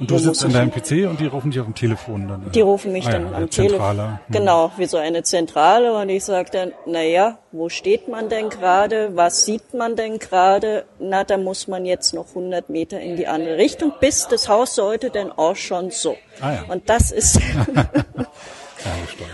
[0.02, 2.50] und du sitzt an deinem PC und die rufen dich auf dem Telefon dann?
[2.50, 3.98] Die rufen mich ah, dann ja, am Telefon.
[3.98, 4.18] Hm.
[4.30, 5.92] Genau, wie so eine Zentrale.
[5.94, 9.10] Und ich sage dann, na ja, wo steht man denn gerade?
[9.14, 10.86] Was sieht man denn gerade?
[10.98, 14.74] Na, da muss man jetzt noch 100 Meter in die andere Richtung, bis das Haus
[14.74, 16.16] sollte dann auch schon so.
[16.40, 16.64] Ah, ja.
[16.68, 17.38] Und das ist...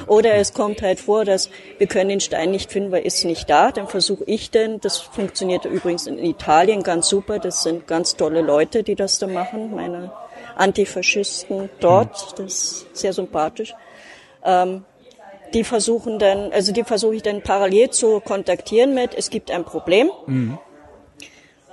[0.07, 3.49] Oder es kommt halt vor, dass wir können den Stein nicht finden, weil ist nicht
[3.49, 3.73] da.
[3.73, 7.39] Dann versuche ich denn, das funktioniert übrigens in Italien ganz super.
[7.39, 9.75] Das sind ganz tolle Leute, die das da machen.
[9.75, 10.13] Meine
[10.59, 13.75] Antifaschisten dort, das ist sehr sympathisch.
[14.45, 14.85] Ähm,
[15.55, 19.65] die versuchen dann, also die versuche ich dann parallel zu kontaktieren mit, es gibt ein
[19.65, 20.11] Problem.
[20.27, 20.59] Mhm.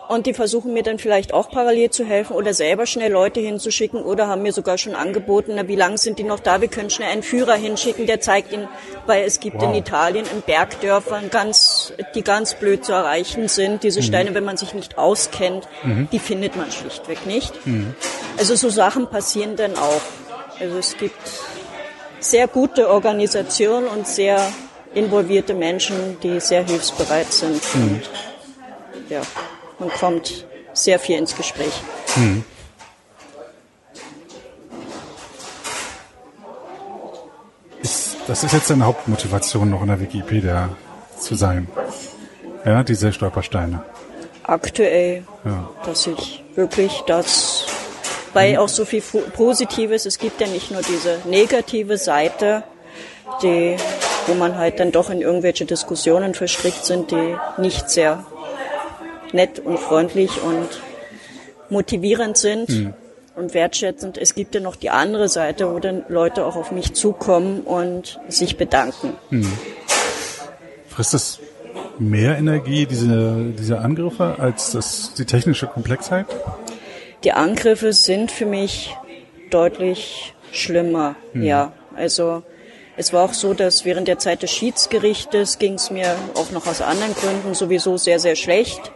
[0.07, 4.03] Und die versuchen mir dann vielleicht auch parallel zu helfen oder selber schnell Leute hinzuschicken
[4.03, 6.61] oder haben mir sogar schon angeboten, na, wie lange sind die noch da?
[6.61, 8.67] Wir können schnell einen Führer hinschicken, der zeigt ihnen,
[9.07, 9.63] weil es gibt wow.
[9.63, 13.81] in Italien in Bergdörfern ganz die ganz blöd zu erreichen sind.
[13.81, 15.67] Diese Steine, wenn man sich nicht auskennt,
[16.11, 17.53] die findet man schlichtweg nicht.
[18.37, 20.01] Also so Sachen passieren dann auch.
[20.59, 21.19] Also es gibt
[22.19, 24.39] sehr gute Organisationen und sehr
[24.93, 27.61] involvierte Menschen, die sehr hilfsbereit sind.
[27.75, 28.01] Und
[29.09, 29.21] ja,
[29.79, 31.73] man kommt sehr viel ins Gespräch.
[37.81, 40.69] Ist, das ist jetzt deine Hauptmotivation, noch in der Wikipedia
[41.19, 41.67] zu sein.
[42.65, 43.83] Ja, diese Stolpersteine.
[44.43, 45.69] Aktuell, Ja.
[45.85, 47.54] dass ich wirklich das,
[48.35, 52.63] weil auch so viel Positives, es gibt ja nicht nur diese negative Seite,
[53.41, 53.77] die,
[54.27, 58.25] wo man halt dann doch in irgendwelche Diskussionen verstrickt sind, die nicht sehr
[59.31, 60.67] nett und freundlich und
[61.69, 62.93] motivierend sind
[63.37, 64.17] und wertschätzend.
[64.17, 68.19] Es gibt ja noch die andere Seite, wo dann Leute auch auf mich zukommen und
[68.27, 69.13] sich bedanken.
[70.89, 71.39] Frisst es
[71.99, 76.25] mehr Energie, diese, diese Angriffe, als das, die technische Komplexheit?
[77.25, 78.95] Die Angriffe sind für mich
[79.49, 81.73] deutlich schlimmer, ja.
[81.95, 82.43] Also
[82.97, 86.67] es war auch so, dass während der Zeit des Schiedsgerichtes ging es mir auch noch
[86.67, 88.91] aus anderen Gründen sowieso sehr, sehr schlecht.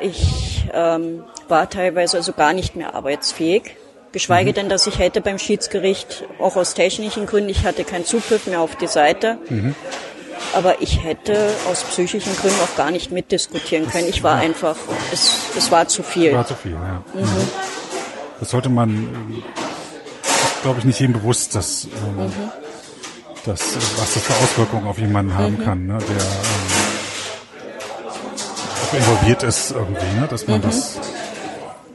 [0.00, 3.76] Ich ähm, war teilweise also gar nicht mehr arbeitsfähig.
[4.10, 8.46] Geschweige denn, dass ich hätte beim Schiedsgericht auch aus technischen Gründen, ich hatte keinen Zugriff
[8.46, 9.38] mehr auf die Seite.
[10.54, 14.08] Aber ich hätte aus psychischen Gründen auch gar nicht mitdiskutieren können.
[14.08, 14.76] Ich war einfach,
[15.12, 16.34] es, es war zu viel.
[16.34, 17.02] War zu viel, ja.
[18.38, 19.42] Das sollte man,
[20.62, 22.32] glaube ich, nicht jedem bewusst, dass, ähm,
[23.46, 26.16] dass, äh, was das für Auswirkungen auf jemanden haben kann, ne, der
[28.92, 30.98] ähm, involviert ist irgendwie, ne, dass man das,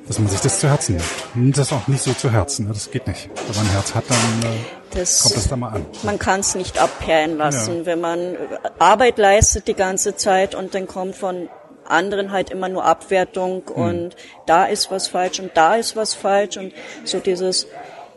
[0.08, 1.06] dass man sich das zu Herzen nimmt.
[1.36, 3.30] Und das auch nicht so zu Herzen, ne, das geht nicht.
[3.48, 4.56] Wenn man ein Herz hat, dann äh,
[4.98, 5.86] Das, kommt das da mal an.
[6.04, 7.86] man kann es nicht abperlen lassen, Ja.
[7.86, 8.36] wenn man
[8.80, 11.50] Arbeit leistet die ganze Zeit und dann kommt von
[11.86, 13.76] anderen halt immer nur Abwertung Hm.
[13.76, 14.16] und
[14.46, 16.74] da ist was falsch und da ist was falsch und
[17.06, 17.68] so dieses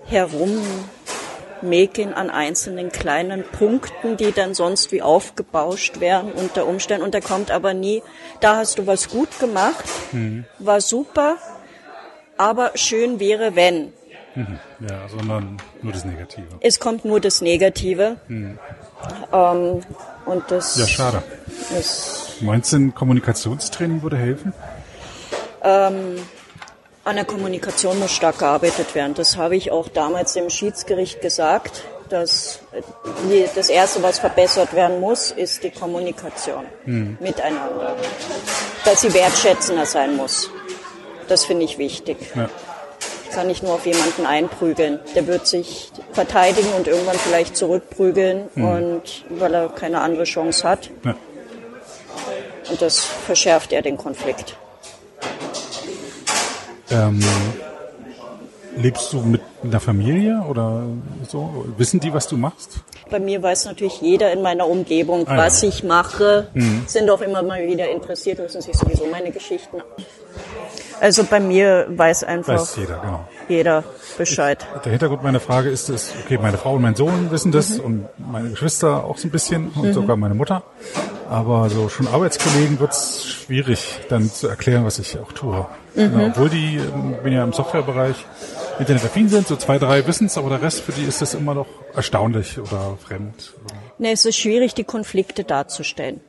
[0.06, 7.20] Herummäkeln an einzelnen kleinen Punkten, die dann sonst wie aufgebauscht werden unter Umständen und da
[7.20, 8.02] kommt aber nie,
[8.40, 10.44] da hast du was gut gemacht, Hm.
[10.58, 11.36] war super,
[12.40, 13.92] aber schön wäre, wenn.
[14.34, 16.46] Ja, sondern nur das Negative.
[16.60, 18.16] Es kommt nur das Negative.
[18.28, 19.80] Ähm,
[20.24, 21.22] und das Ja, schade.
[22.40, 24.52] Meinst du, ein Kommunikationstraining würde helfen?
[25.62, 29.12] an der Kommunikation muss stark gearbeitet werden.
[29.12, 32.80] Das habe ich auch damals dem Schiedsgericht gesagt, dass äh,
[33.28, 36.64] die, das Erste, was verbessert werden muss, ist die Kommunikation
[37.20, 37.94] miteinander.
[38.86, 40.50] Dass sie wertschätzender sein muss.
[41.30, 42.16] Das finde ich wichtig.
[42.34, 42.48] Ja.
[43.24, 44.98] Ich kann nicht nur auf jemanden einprügeln.
[45.14, 50.90] Der wird sich verteidigen und irgendwann vielleicht zurückprügeln und weil er keine andere Chance hat.
[51.04, 51.14] Ja.
[52.68, 54.56] Und das verschärft eher den Konflikt.
[56.90, 57.22] Ähm,
[58.76, 60.82] lebst du mit einer Familie oder
[61.28, 61.64] so?
[61.76, 62.70] Wissen die, was du machst?
[63.10, 65.34] Bei mir weiß natürlich jeder in meiner Umgebung, Ah, ja.
[65.34, 65.38] Mhm.
[65.38, 66.48] was ich mache.
[66.86, 69.80] Sind auch immer mal wieder interessiert, wissen sich sowieso meine Geschichten.
[71.00, 73.28] Also bei mir weiß einfach Weiß jeder, genau.
[73.48, 73.84] jeder
[74.18, 74.66] Bescheid.
[74.84, 77.84] Der Hintergrund meiner Frage ist, ist, okay, meine Frau und mein Sohn wissen das Mhm.
[77.84, 80.62] und meine Geschwister auch so ein bisschen und sogar meine Mutter.
[81.28, 85.66] Aber so schon Arbeitskollegen wird es schwierig, dann zu erklären, was ich auch tue.
[85.94, 86.12] Mhm.
[86.12, 88.16] Genau, obwohl die, ähm, bin ja im Softwarebereich,
[88.78, 91.54] internetaffin sind, so zwei, drei wissen es, aber der Rest für die ist das immer
[91.54, 93.52] noch erstaunlich oder fremd.
[93.98, 96.20] Ne, es ist schwierig, die Konflikte darzustellen.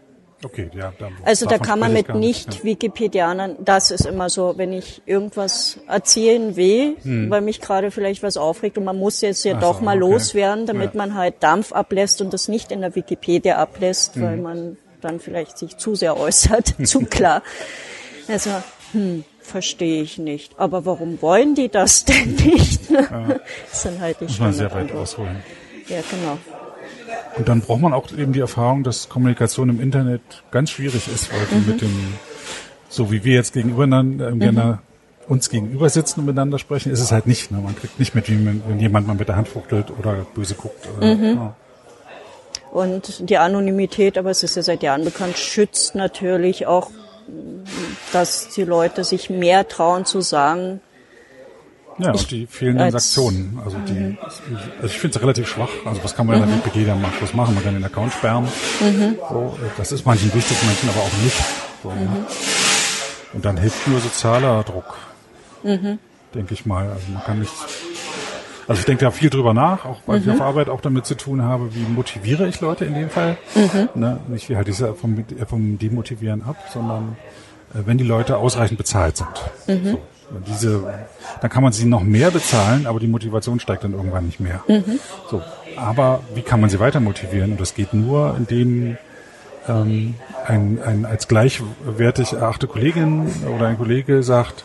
[0.43, 0.91] Okay, ja.
[0.97, 5.01] Dann, Also da kann man mit gar nicht Wikipedianern, das ist immer so, wenn ich
[5.06, 6.95] irgendwas erzählen will,
[7.30, 9.58] weil mich gerade vielleicht was aufregt und man muss jetzt ja Hm.
[9.58, 10.12] Ach doch so, mal okay.
[10.13, 10.97] loswerden, damit Ja.
[10.97, 14.41] man halt Dampf ablässt und das nicht in der Wikipedia ablässt, weil Hm.
[14.41, 17.43] man dann vielleicht sich zu sehr äußert, zu klar.
[18.27, 18.49] Also,
[18.93, 20.54] hm, verstehe ich nicht.
[20.60, 22.82] Aber warum wollen die das denn nicht?
[22.91, 25.43] Das sind halt die Muss man sehr weit ausholen.
[25.88, 26.38] Ja, genau.
[27.38, 30.21] Und dann braucht man auch eben die Erfahrung, dass Kommunikation im Internet
[30.52, 31.67] ganz schwierig ist, weil Mhm.
[31.67, 32.13] mit dem,
[32.89, 34.80] so wie wir jetzt gegenübereinander, äh, gerne
[35.28, 37.52] uns gegenüber sitzen und miteinander sprechen, ist es halt nicht.
[37.52, 37.60] Ne?
[37.63, 40.56] Man kriegt nicht mit, wie man, wenn jemand mal mit der Hand fuchtelt oder böse
[40.56, 40.88] guckt.
[40.97, 41.24] Oder, Mhm.
[41.36, 41.56] ja.
[42.71, 46.89] Und die Anonymität, aber es ist ja seit Jahren bekannt, schützt natürlich auch,
[48.13, 50.82] dass die Leute sich mehr trauen zu sagen,
[52.02, 53.60] ja, und die fehlenden Sanktionen.
[53.64, 54.18] Also die,
[54.82, 55.70] also ich finde es relativ schwach.
[55.86, 57.14] Also was kann man in der Wikipedia machen?
[57.22, 57.54] Was machen?
[57.56, 58.48] Man kann den Account sperren.
[59.30, 61.38] So, äh, das ist manchen wichtig, manchen aber auch nicht.
[61.84, 62.26] So, ne?
[63.34, 64.98] Und dann hilft nur sozialer Druck,
[66.36, 66.90] denke ich mal.
[66.90, 67.52] Also man kann nicht
[68.68, 71.16] Also ich denke da viel drüber nach, auch weil ich auf Arbeit auch damit zu
[71.16, 73.38] tun habe, wie motiviere ich Leute in dem Fall.
[73.96, 74.20] Ne?
[74.28, 77.18] Nicht wie halt diese vom, vom Demotivieren ab, sondern
[77.74, 79.28] äh, wenn die Leute ausreichend bezahlt sind.
[79.92, 80.00] So.
[80.48, 80.84] Diese,
[81.41, 84.63] dann kann man sie noch mehr bezahlen, aber die Motivation steigt dann irgendwann nicht mehr.
[85.30, 85.41] So.
[85.76, 87.52] Aber wie kann man sie weiter motivieren?
[87.52, 88.98] Und das geht nur, indem
[89.67, 90.15] ähm,
[90.46, 94.63] ein, ein als gleichwertig erachte Kollegin oder ein Kollege sagt,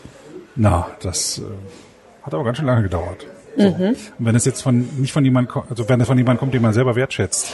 [0.55, 1.43] na, das äh,
[2.23, 3.27] hat aber ganz schön lange gedauert.
[3.57, 3.69] So.
[3.69, 6.61] Und wenn es jetzt von nicht von jemand also wenn es von jemandem kommt, den
[6.63, 7.51] man selber wertschätzt,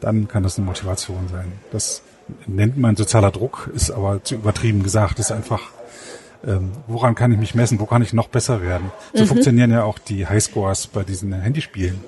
[0.00, 1.52] dann kann das eine Motivation sein.
[1.72, 2.02] Das
[2.46, 5.60] nennt man sozialer Druck, ist aber zu übertrieben gesagt, ist einfach
[6.46, 8.90] ähm, woran kann ich mich messen, wo kann ich noch besser werden.
[9.14, 12.00] So funktionieren ja auch die Highscores bei diesen Handyspielen.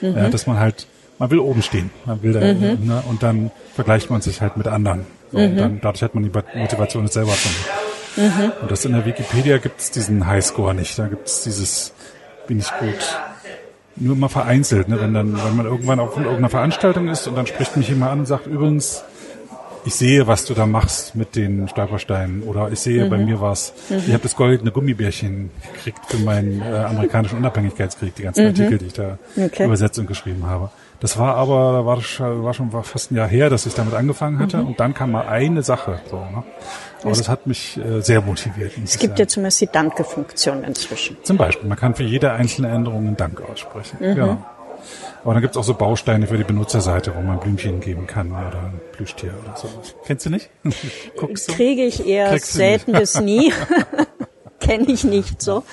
[0.00, 0.86] Ja, dass man halt,
[1.18, 4.66] man will oben stehen, man will da, ne, und dann vergleicht man sich halt mit
[4.66, 5.06] anderen.
[5.30, 7.82] So, und dann, dadurch hat man die Motivation, es selber zu machen.
[8.60, 10.98] Und das in der Wikipedia gibt es diesen Highscore nicht.
[10.98, 11.92] Da gibt es dieses,
[12.46, 13.18] bin ich gut.
[13.96, 15.00] Nur mal vereinzelt, ne?
[15.00, 18.18] wenn dann, wenn man irgendwann auf irgendeiner Veranstaltung ist und dann spricht mich jemand an
[18.20, 19.04] und sagt, übrigens,
[19.84, 23.72] ich sehe, was du da machst mit den Stolpersteinen oder ich sehe, bei mir war's,
[23.90, 28.86] ich habe das goldene Gummibärchen gekriegt für meinen äh, amerikanischen Unabhängigkeitskrieg, die ganzen Artikel, die
[28.86, 29.64] ich da Okay.
[29.64, 30.70] übersetzt und geschrieben habe.
[31.00, 33.92] Das war aber, da war, war schon war fast ein Jahr her, dass ich damit
[33.94, 35.98] angefangen hatte und dann kam mal eine Sache.
[36.08, 36.44] So, ne?
[37.02, 38.74] Aber das hat mich äh, sehr motiviert.
[38.84, 41.16] Es gibt ja zumindest die Danke-Funktion inzwischen.
[41.24, 43.96] Zum Beispiel, man kann für jede einzelne Änderung einen Dank aussprechen.
[44.00, 44.38] Ja.
[45.24, 48.58] Aber dann gibt's auch so Bausteine für die Benutzerseite, wo man Blümchen geben kann oder
[48.58, 49.68] ein Plüschtier oder so.
[50.04, 50.50] Kennst du nicht?
[51.16, 51.52] Guckst du?
[51.52, 53.52] Kriege ich eher Kriegst selten bis nie.
[54.60, 55.64] Kenne ich nicht so.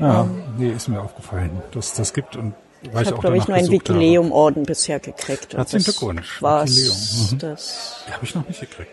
[0.00, 0.26] Ja,
[0.58, 2.54] nee, ist mir aufgefallen, dass das gibt und
[2.92, 3.70] weil Ich ich habe, glaube ich, nur einen.
[3.70, 5.52] Wikileum-Orden bisher gekriegt.
[5.52, 6.96] Herzlichen das Glückwunsch, War's, Wikileum.
[7.32, 7.38] Mhm.
[7.38, 8.90] das, habe ich noch nicht gekriegt.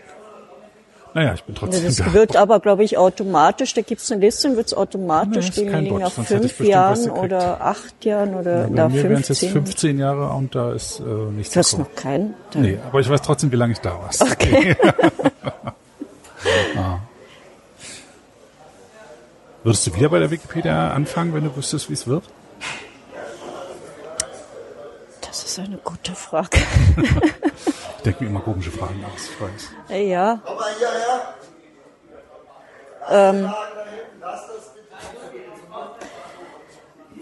[1.14, 2.12] Naja, ich bin trotzdem das da.
[2.12, 6.44] wird aber, glaube ich, automatisch, da gibt es eine Liste, wird es automatisch, Nee, hätte
[6.44, 9.52] ich fünf Jahren oder acht Jahren oder mir wären es jetzt 15.
[9.52, 12.34] 15 Jahre und da ist äh, nichts Du hast noch keinen?
[12.52, 14.10] Da- Nee, aber ich weiß trotzdem, wie lange ich da war.
[14.30, 14.76] Okay.
[19.64, 22.24] Würdest du wieder bei der Wikipedia anfangen, wenn du wüsstest, wie es wird?
[25.40, 26.58] Das ist eine gute Frage.
[27.98, 29.28] Ich denke mir immer komische Fragen aus.
[29.30, 29.70] Ich weiß.
[30.02, 30.40] Ja.
[33.08, 33.54] Ähm,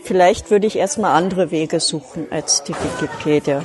[0.03, 3.63] vielleicht würde ich erstmal andere Wege suchen als die Wikipedia.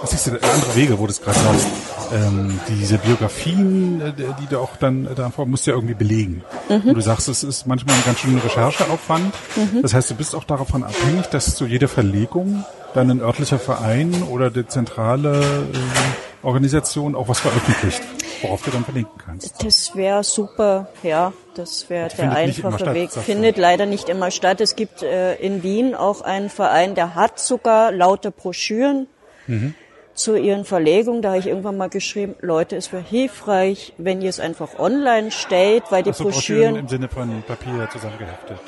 [0.00, 1.66] Was ist denn andere Wege, wo du es gerade sagst?
[2.12, 6.44] Ähm, diese Biografien, äh, die du auch dann äh, davor musst du ja irgendwie belegen.
[6.68, 9.32] Und du sagst, es ist manchmal ein ganz schöner Rechercheaufwand.
[9.80, 14.22] Das heißt, du bist auch davon abhängig, dass zu jeder Verlegung dann ein örtlicher Verein
[14.30, 18.02] oder die zentrale äh, Organisation auch was veröffentlicht,
[18.42, 19.64] worauf du dann verlinken kannst.
[19.64, 23.12] Das wäre super, ja, das wäre der einfache statt, Weg.
[23.12, 24.60] Findet leider nicht immer statt.
[24.60, 29.06] Es gibt äh, in Wien auch einen Verein, der hat sogar lauter Broschüren
[29.46, 29.74] Mhm.
[30.14, 31.22] Zu ihren Verlegungen.
[31.22, 35.30] Da habe ich irgendwann mal geschrieben, Leute, es wäre hilfreich, wenn ihr es einfach online
[35.30, 38.58] stellt, weil die Also Broschüren Broschüren im Sinne von Papier zusammengeheftet.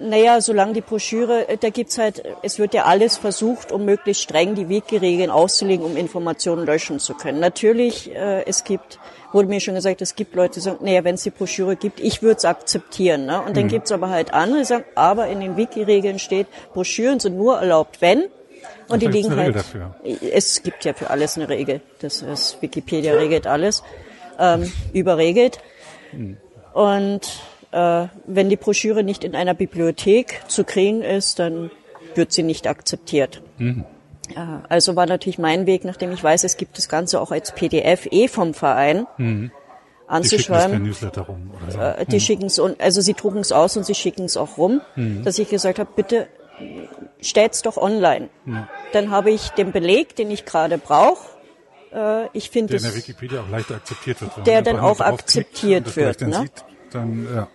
[0.00, 4.22] Naja, solange die Broschüre, äh, da gibt's halt, es wird ja alles versucht, um möglichst
[4.22, 7.40] streng die Wiki-Regeln auszulegen, um Informationen löschen zu können.
[7.40, 9.00] Natürlich, äh, es gibt,
[9.32, 11.98] wurde mir schon gesagt, es gibt Leute, die sagen, naja, wenn es die Broschüre gibt,
[11.98, 13.26] ich würde es akzeptieren.
[13.26, 13.42] Ne?
[13.42, 13.68] Und dann Mhm.
[13.68, 18.00] gibt's aber halt andere, die sagen, aber in den Wiki-Regeln steht, Broschüren sind nur erlaubt,
[18.00, 18.24] wenn.
[18.88, 19.56] Und die da gibt's liegen halt.
[19.56, 19.94] Dafür.
[20.32, 21.80] Es gibt ja für alles eine Regel.
[22.00, 23.82] Das ist Wikipedia regelt alles,
[24.38, 25.58] ähm, überregelt.
[26.72, 27.20] Und
[27.72, 31.70] äh, wenn die Broschüre nicht in einer Bibliothek zu kriegen ist, dann
[32.14, 33.42] wird sie nicht akzeptiert.
[34.34, 37.52] Ja, also war natürlich mein Weg, nachdem ich weiß, es gibt das Ganze auch als
[37.52, 40.82] PDF eh vom Verein, Die schicken das per anzuschreiben.
[40.82, 41.78] Newsletter rum oder so.
[41.78, 44.80] Äh, Die schicken es, also sie drucken es aus und sie schicken es auch rum,
[45.24, 46.28] dass ich gesagt habe, bitte
[47.20, 48.28] stellt's doch online.
[48.92, 51.38] Dann habe ich den Beleg, den ich gerade brauche.
[51.92, 54.46] Äh, ich finde der in der Wikipedia auch leichter akzeptiert wird.
[54.46, 56.40] Der dann auch akzeptiert wird, ne?
[56.40, 57.48] sieht, dann, ja.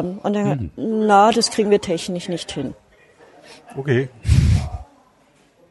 [0.00, 2.74] ähm, und dann, na, das kriegen wir technisch nicht hin.
[3.76, 4.08] Okay.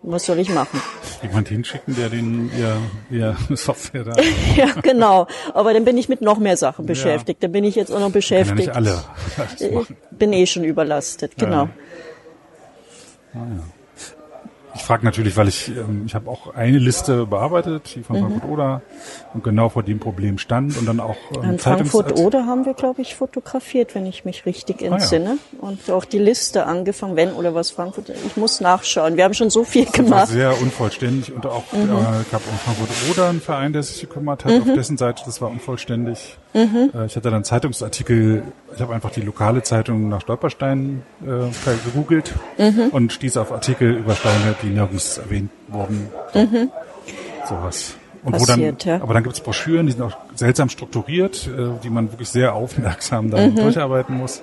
[0.06, 0.82] Was soll ich machen?
[1.22, 2.78] Jemand hinschicken, der den ihr,
[3.10, 4.14] ihr Software da.
[4.58, 5.28] ja, genau.
[5.54, 7.42] Aber dann bin ich mit noch mehr Sachen beschäftigt.
[7.42, 8.58] Dann bin ich jetzt auch noch Kann ja beschäftigt.
[8.58, 9.02] nicht alle
[9.74, 9.98] machen.
[10.12, 11.70] bin eh schon überlastet, genau.
[14.76, 18.22] Ich frage natürlich, weil ich, ähm, ich habe auch eine Liste bearbeitet, die von Mhm.
[18.22, 18.82] Frankfurt Oder
[19.36, 22.66] und genau vor dem Problem stand und dann auch ähm, In Zeitungs- Frankfurt oder haben
[22.66, 24.92] wir, glaube ich, fotografiert, wenn ich mich richtig Ah, ja.
[24.94, 25.38] entsinne.
[25.62, 28.10] Und auch die Liste angefangen, wenn oder was Frankfurt.
[28.26, 29.16] Ich muss nachschauen.
[29.16, 30.28] Wir haben schon so viel Das war gemacht.
[30.30, 31.82] sehr unvollständig und auch Mhm.
[31.84, 31.86] äh,
[32.32, 34.54] gab in Frankfurt Oder einen Verein, der sich gekümmert hat.
[34.60, 36.38] Auf dessen Seite, das war unvollständig.
[36.54, 38.44] Äh, ich hatte dann Zeitungsartikel,
[38.76, 41.50] ich habe einfach die lokale Zeitung nach Stolpersteinen äh,
[41.86, 42.34] gegoogelt
[42.92, 46.10] und stieß auf Artikel über Steine, die nirgends erwähnt wurden.
[47.48, 47.96] Sowas.
[48.24, 49.04] Und Passiert, wo dann, ja.
[49.04, 53.30] aber dann gibt's Broschüren, die sind auch seltsam strukturiert, äh, die man wirklich sehr aufmerksam
[53.30, 54.42] dann durcharbeiten muss.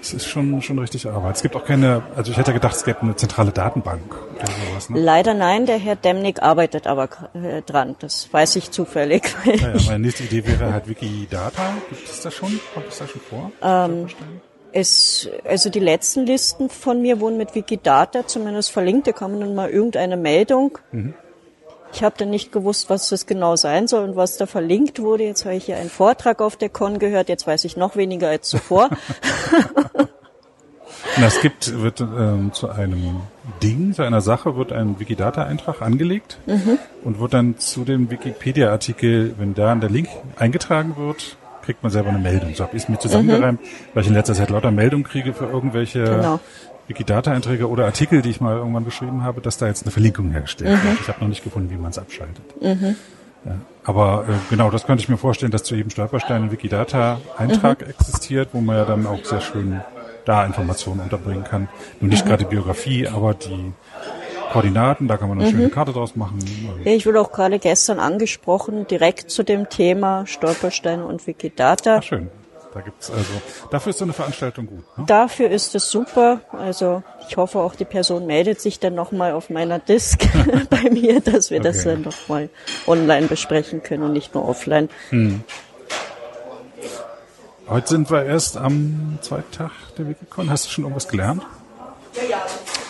[0.00, 1.36] Es ist schon, schon richtig Arbeit.
[1.36, 4.88] Es gibt auch keine, also ich hätte gedacht, es gäbe eine zentrale Datenbank oder sowas.
[4.88, 4.98] Ne?
[4.98, 7.96] Leider nein, der Herr Demnig arbeitet aber äh, dran.
[7.98, 9.34] Das weiß ich zufällig.
[9.44, 11.74] Naja, meine nächste Idee wäre halt Wikidata.
[11.90, 12.58] Gibt es das schon?
[12.72, 13.52] Kommt es da schon vor?
[13.62, 14.06] Ähm,
[14.72, 19.06] Es, also die letzten Listen von mir wurden mit Wikidata zumindest verlinkt.
[19.08, 20.78] Da kam dann mal irgendeine Meldung.
[21.92, 25.24] Ich habe dann nicht gewusst, was das genau sein soll und was da verlinkt wurde.
[25.24, 27.28] Jetzt habe ich hier einen Vortrag auf der Con gehört.
[27.28, 28.90] Jetzt weiß ich noch weniger als zuvor.
[31.16, 33.22] Na, es gibt, wird ähm, zu einem
[33.62, 36.38] Ding, zu einer Sache wird ein Wikidata-Eintrag angelegt
[37.04, 42.10] und wird dann zu dem Wikipedia-Artikel, wenn da der Link eingetragen wird, kriegt man selber
[42.10, 42.54] eine Meldung.
[42.54, 43.60] So habe ich es mir zusammengereimt,
[43.94, 46.40] weil ich in letzter Zeit lauter Meldungen kriege für irgendwelche Genau.
[46.90, 50.84] Wikidata-Einträge oder Artikel, die ich mal irgendwann geschrieben habe, dass da jetzt eine Verlinkung hergestellt
[50.84, 51.00] wird.
[51.00, 52.42] Ich habe noch nicht gefunden, wie man es abschaltet.
[53.44, 57.88] Ja, aber äh, genau, das könnte ich mir vorstellen, dass zu jedem Stolperstein ein Wikidata-Eintrag
[57.88, 59.80] existiert, wo man ja dann auch sehr schön
[60.26, 61.68] da Informationen unterbringen kann.
[62.00, 63.72] Nur nicht gerade Biografie, aber die
[64.52, 66.38] Koordinaten, da kann man eine schöne Karte draus machen.
[66.84, 71.98] Ich wurde auch gerade gestern angesprochen, direkt zu dem Thema Stolpersteine und Wikidata.
[71.98, 72.28] Ach, schön.
[72.72, 73.24] Da gibt's also,
[73.72, 74.84] dafür ist so eine Veranstaltung gut.
[74.96, 75.04] Ne?
[75.08, 76.40] Dafür ist es super.
[76.52, 80.20] Also ich hoffe auch die Person meldet sich dann nochmal auf meiner Disk
[80.70, 81.88] bei mir, dass wir das Okay.
[81.94, 82.48] dann nochmal
[82.86, 84.88] online besprechen können und nicht nur offline.
[87.68, 90.48] Heute sind wir erst am zweiten Tag der Wikicon.
[90.50, 91.42] Hast du schon irgendwas gelernt?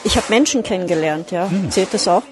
[0.04, 1.48] Ich habe Menschen kennengelernt, ja.
[1.70, 2.22] Zählt das auch?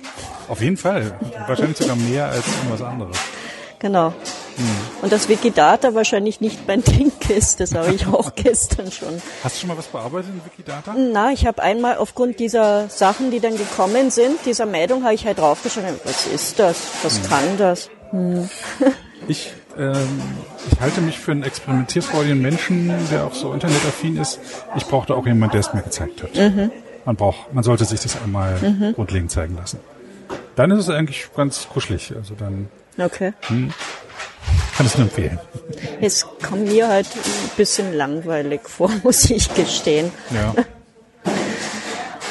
[0.48, 1.12] Auf jeden Fall.
[1.46, 3.16] Wahrscheinlich sogar mehr als irgendwas anderes.
[3.78, 4.12] Genau.
[5.02, 9.20] Und das Wikidata wahrscheinlich nicht mein Ding ist, das habe ich auch gestern schon.
[9.42, 10.94] Hast du schon mal was bearbeitet in Wikidata?
[10.96, 15.26] Na, ich habe einmal aufgrund dieser Sachen, die dann gekommen sind, dieser Meldung, habe ich
[15.26, 16.76] halt draufgeschaut, was ist das?
[17.02, 17.90] Was kann das?
[19.26, 20.22] Ich, ähm,
[20.70, 24.40] ich halte mich für einen experimentierfreudigen Menschen, der auch so internetaffin ist.
[24.76, 26.30] Ich brauchte auch jemand, der es mir gezeigt hat.
[27.04, 29.80] Man braucht, man sollte sich das einmal grundlegend zeigen lassen.
[30.56, 32.14] Dann ist es eigentlich ganz kuschelig.
[32.16, 33.32] Also dann Okay.
[34.76, 35.38] Kann ich es nur empfehlen.
[36.00, 40.12] Es kommt mir halt ein bisschen langweilig vor, muss ich gestehen.
[40.30, 40.54] Ja.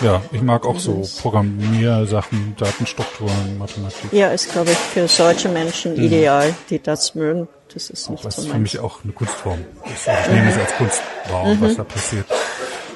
[0.01, 4.13] Ja, ich mag auch so Programmiersachen, Datenstrukturen, Mathematik.
[4.13, 7.47] Ja, ist, glaube ich, für solche Menschen ideal, die das mögen.
[7.73, 9.65] Das ist nicht Das so ist für mich auch eine Kunstform.
[9.85, 12.25] Ich, ich nehme es als Kunst wahr, was da passiert.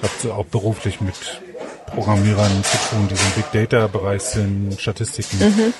[0.04, 1.16] Ich habe auch beruflich mit
[1.94, 5.74] Programmierern zu tun, die im Big Data Bereich sind, Statistiken.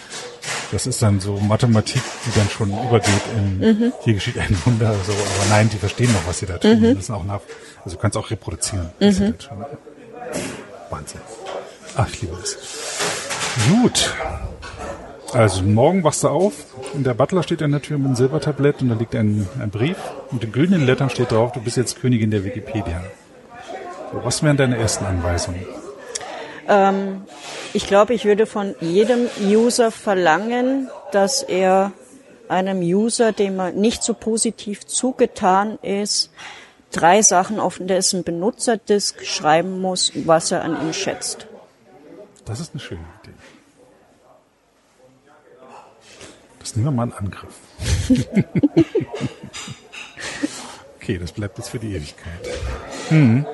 [0.72, 5.12] Das ist dann so Mathematik, die dann schon übergeht in hier geschieht ein Wunder, so,
[5.12, 6.82] aber nein, die verstehen noch, was sie da tun.
[6.82, 7.42] Das ist auch nach,
[7.84, 9.36] also du kannst auch reproduzieren, tun.
[10.90, 11.22] Wahnsinn.
[11.96, 12.58] Ach, ich liebe das.
[13.70, 14.14] Gut.
[15.34, 16.54] Also morgen wachst du auf
[16.94, 19.70] und der Butler steht an der Tür mit einem Silbertablett und da liegt ein, ein
[19.70, 19.96] Brief.
[20.30, 23.02] Und in güldenen Lettern steht drauf, du bist jetzt Königin der Wikipedia.
[24.12, 25.66] Was wären deine ersten Anweisungen?
[27.74, 31.92] Ich glaube, ich würde von jedem User verlangen, dass er
[32.48, 36.32] einem User, dem er nicht so positiv zugetan ist,
[36.92, 41.48] drei Sachen auf dessen Benutzerdisk schreiben muss, was er an ihm schätzt.
[42.46, 43.34] Das ist eine schöne Idee.
[46.60, 47.56] Das nehmen wir mal in Angriff.
[50.98, 52.48] okay, das bleibt jetzt für die Ewigkeit.
[53.10, 53.46] Hm.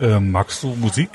[0.00, 1.10] Ähm, magst du Musik?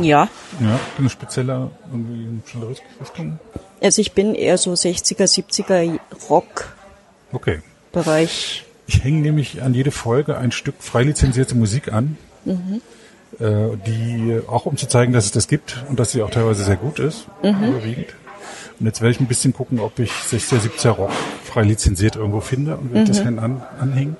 [0.00, 0.28] Ja,
[0.60, 3.38] Ja, eine spezielle irgendwie eine bestimmte Richtung?
[3.82, 5.98] also ich bin eher so 60er, 70er
[6.30, 7.32] Rock-Bereich.
[7.32, 7.60] Okay.
[8.86, 12.16] Ich hänge nämlich an jede Folge ein Stück frei lizenzierte Musik an,
[12.46, 13.40] äh,
[13.86, 16.76] die auch um zu zeigen, dass es das gibt und dass sie auch teilweise sehr
[16.76, 18.06] gut ist, überwiegend.
[18.80, 21.10] Und jetzt werde ich ein bisschen gucken, ob ich 60er, 70er Rock
[21.44, 24.16] frei lizenziert irgendwo finde und werde das dann an, anhängen.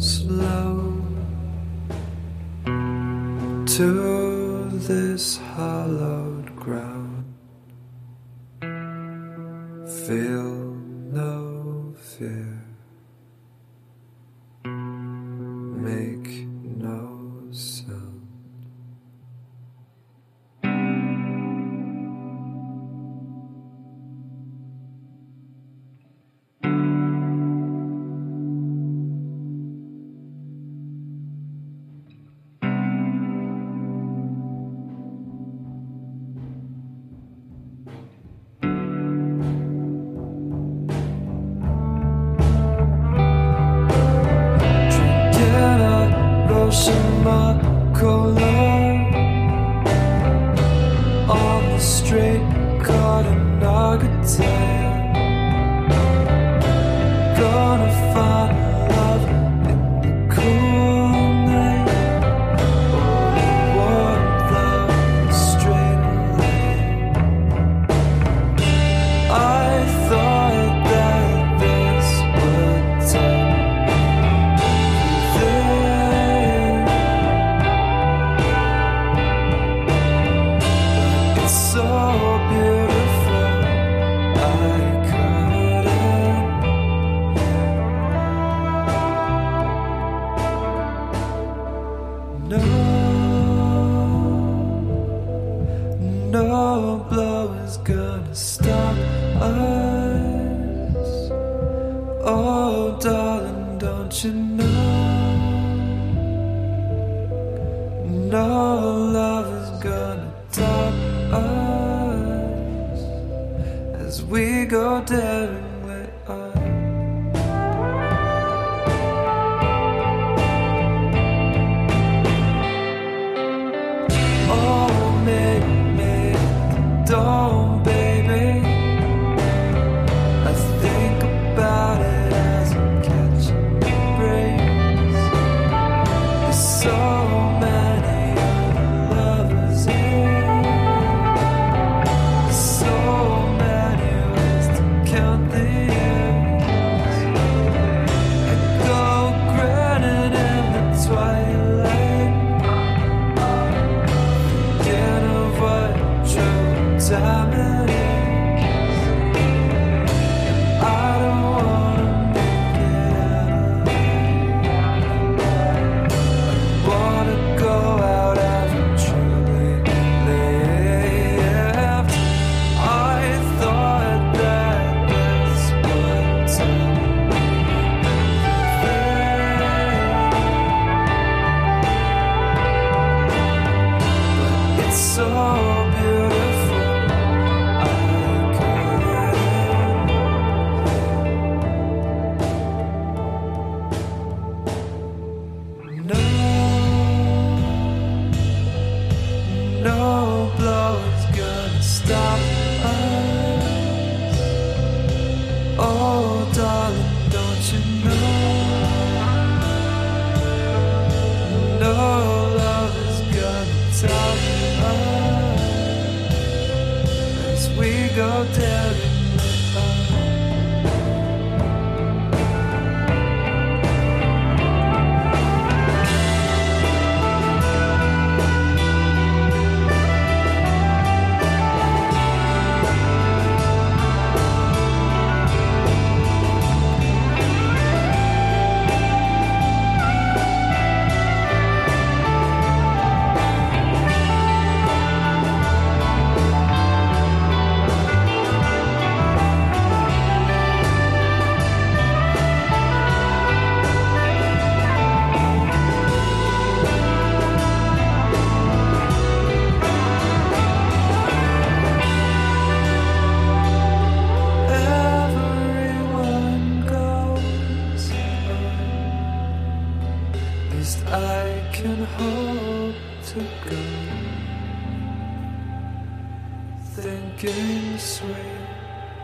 [0.00, 0.96] slow
[3.66, 7.24] to this hallowed ground.
[10.06, 10.49] Feel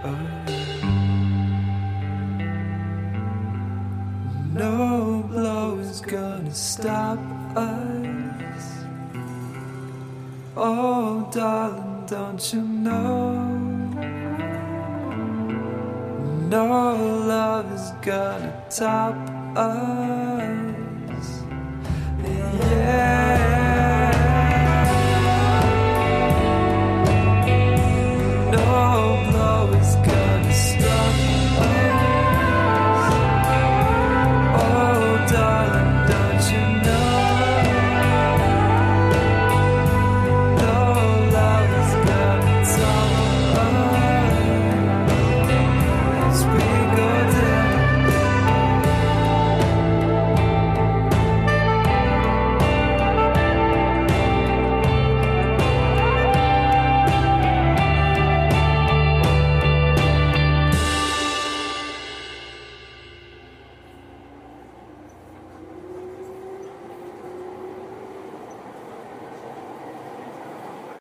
[0.05, 0.67] of you.
[4.55, 7.19] No blow is gonna stop
[7.57, 8.85] us.
[10.57, 13.45] Oh, darling, don't you know?
[16.49, 16.97] No
[17.27, 19.15] love is gonna top
[19.57, 21.43] us.
[22.25, 23.26] Yeah.